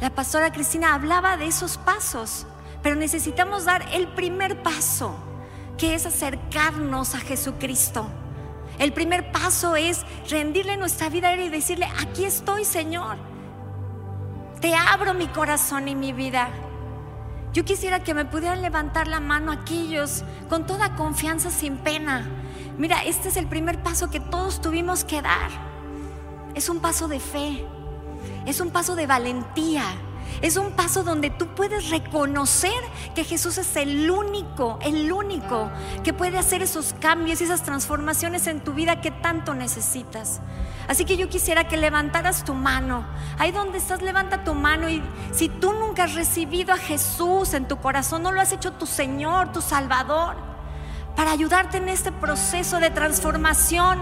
[0.00, 2.46] La pastora Cristina hablaba de esos pasos,
[2.82, 5.14] pero necesitamos dar el primer paso,
[5.78, 8.06] que es acercarnos a Jesucristo.
[8.78, 13.16] El primer paso es rendirle nuestra vida a Él y decirle, aquí estoy Señor,
[14.60, 16.50] te abro mi corazón y mi vida.
[17.52, 22.26] Yo quisiera que me pudieran levantar la mano aquellos con toda confianza, sin pena.
[22.78, 25.50] Mira, este es el primer paso que todos tuvimos que dar.
[26.54, 27.64] Es un paso de fe,
[28.46, 29.84] es un paso de valentía,
[30.40, 32.72] es un paso donde tú puedes reconocer
[33.14, 35.70] que Jesús es el único, el único
[36.02, 40.40] que puede hacer esos cambios y esas transformaciones en tu vida que tanto necesitas.
[40.88, 43.06] Así que yo quisiera que levantaras tu mano.
[43.38, 45.02] Ahí donde estás, levanta tu mano y
[45.32, 48.86] si tú nunca has recibido a Jesús en tu corazón, no lo has hecho tu
[48.86, 50.36] Señor, tu Salvador,
[51.16, 54.00] para ayudarte en este proceso de transformación,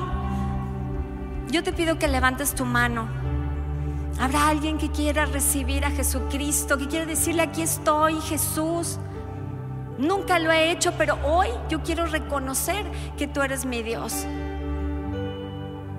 [1.50, 3.19] yo te pido que levantes tu mano.
[4.18, 8.98] Habrá alguien que quiera recibir a Jesucristo, que quiera decirle, aquí estoy, Jesús.
[9.98, 12.84] Nunca lo he hecho, pero hoy yo quiero reconocer
[13.16, 14.26] que tú eres mi Dios.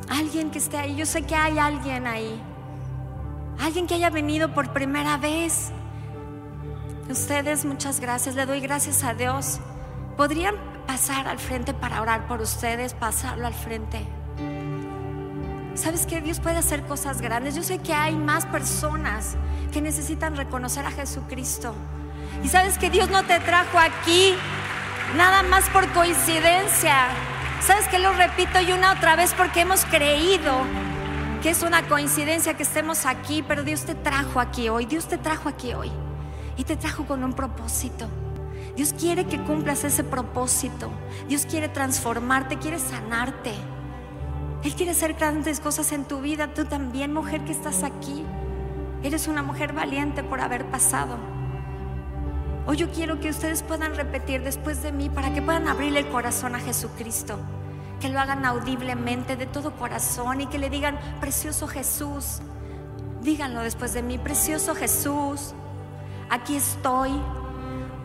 [0.10, 2.42] Alguien que esté ahí, yo sé que hay alguien ahí.
[3.60, 5.72] Alguien que haya venido por primera vez.
[7.10, 8.36] Ustedes, muchas gracias.
[8.36, 9.60] Le doy gracias a Dios.
[10.18, 10.56] ¿Podrían
[10.88, 12.94] pasar al frente para orar por ustedes?
[12.94, 14.08] Pasarlo al frente.
[15.74, 17.56] ¿Sabes que Dios puede hacer cosas grandes?
[17.56, 19.36] Yo sé que hay más personas
[19.72, 21.74] que necesitan reconocer a Jesucristo.
[22.44, 24.34] Y sabes que Dios no te trajo aquí
[25.16, 27.08] nada más por coincidencia.
[27.62, 30.62] ¿Sabes que Lo repito y una otra vez porque hemos creído
[31.42, 35.18] que es una coincidencia que estemos aquí, pero Dios te trajo aquí hoy, Dios te
[35.18, 35.92] trajo aquí hoy
[36.58, 38.08] y te trajo con un propósito.
[38.76, 40.92] Dios quiere que cumplas ese propósito.
[41.28, 43.54] Dios quiere transformarte, quiere sanarte.
[44.64, 46.54] Él quiere hacer grandes cosas en tu vida.
[46.54, 48.24] Tú también, mujer que estás aquí.
[49.02, 51.18] Eres una mujer valiente por haber pasado.
[52.68, 56.10] Hoy yo quiero que ustedes puedan repetir después de mí para que puedan abrirle el
[56.10, 57.40] corazón a Jesucristo.
[58.00, 62.40] Que lo hagan audiblemente de todo corazón y que le digan, precioso Jesús.
[63.22, 65.56] Díganlo después de mí, precioso Jesús.
[66.30, 67.12] Aquí estoy.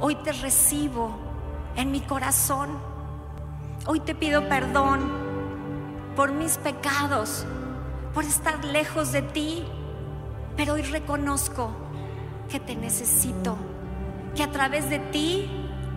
[0.00, 1.18] Hoy te recibo
[1.76, 2.70] en mi corazón.
[3.86, 5.25] Hoy te pido perdón
[6.16, 7.44] por mis pecados,
[8.14, 9.64] por estar lejos de ti.
[10.56, 11.70] Pero hoy reconozco
[12.48, 13.56] que te necesito,
[14.34, 15.48] que a través de ti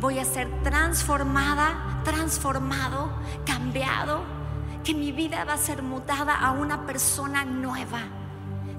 [0.01, 3.09] voy a ser transformada, transformado,
[3.45, 4.24] cambiado,
[4.84, 8.01] que mi vida va a ser mutada a una persona nueva.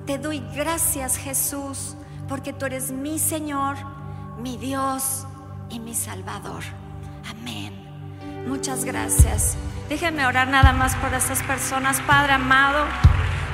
[0.07, 1.97] Te doy gracias Jesús,
[2.29, 3.77] porque tú eres mi Señor,
[4.39, 5.27] mi Dios
[5.71, 6.63] y mi Salvador.
[7.31, 7.75] Amén.
[8.47, 9.57] Muchas gracias.
[9.91, 12.87] Déjenme orar nada más por estas personas, Padre amado.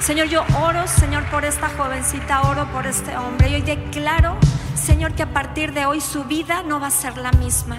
[0.01, 3.49] Señor, yo oro, Señor, por esta jovencita, oro por este hombre.
[3.49, 4.37] Y hoy declaro,
[4.75, 7.79] Señor, que a partir de hoy su vida no va a ser la misma.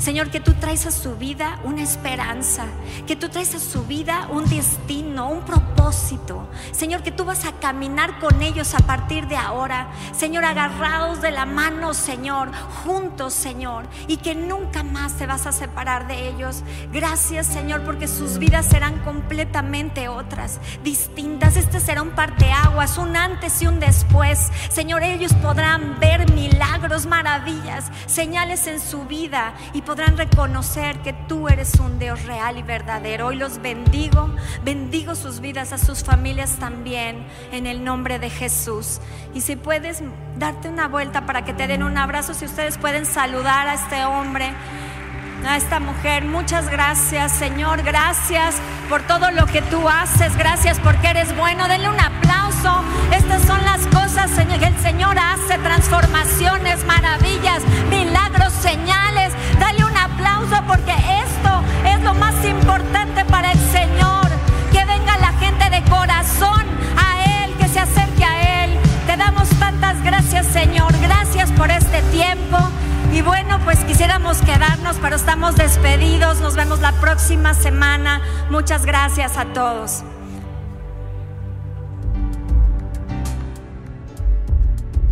[0.00, 2.64] Señor, que tú traes a su vida una esperanza,
[3.06, 5.71] que tú traes a su vida un destino, un propósito.
[6.72, 9.88] Señor, que tú vas a caminar con ellos a partir de ahora.
[10.16, 12.50] Señor, agarrados de la mano, Señor,
[12.84, 16.62] juntos, Señor, y que nunca más te vas a separar de ellos.
[16.92, 21.56] Gracias, Señor, porque sus vidas serán completamente otras, distintas.
[21.56, 24.50] Este será un parteaguas, un antes y un después.
[24.70, 31.48] Señor, ellos podrán ver milagros, maravillas, señales en su vida y podrán reconocer que tú
[31.48, 33.28] eres un Dios real y verdadero.
[33.28, 34.30] Hoy los bendigo,
[34.64, 39.00] bendigo sus vidas, a sus familias también, en el nombre de Jesús.
[39.34, 40.02] Y si puedes
[40.38, 44.04] darte una vuelta para que te den un abrazo, si ustedes pueden saludar a este
[44.04, 44.52] hombre
[45.46, 46.24] a esta mujer.
[46.24, 47.82] Muchas gracias, Señor.
[47.82, 48.56] Gracias
[48.88, 50.36] por todo lo que tú haces.
[50.36, 51.66] Gracias porque eres bueno.
[51.68, 52.84] Denle un aplauso.
[53.12, 55.58] Estas son las cosas que el Señor hace.
[55.58, 59.32] Transformaciones, maravillas, milagros, señales.
[59.58, 63.41] Dale un aplauso porque esto es lo más importante para
[70.32, 70.92] gracias, Señor.
[71.00, 72.56] Gracias por este tiempo.
[73.12, 76.40] Y bueno, pues quisiéramos quedarnos, pero estamos despedidos.
[76.40, 78.22] Nos vemos la próxima semana.
[78.48, 80.02] Muchas gracias a todos.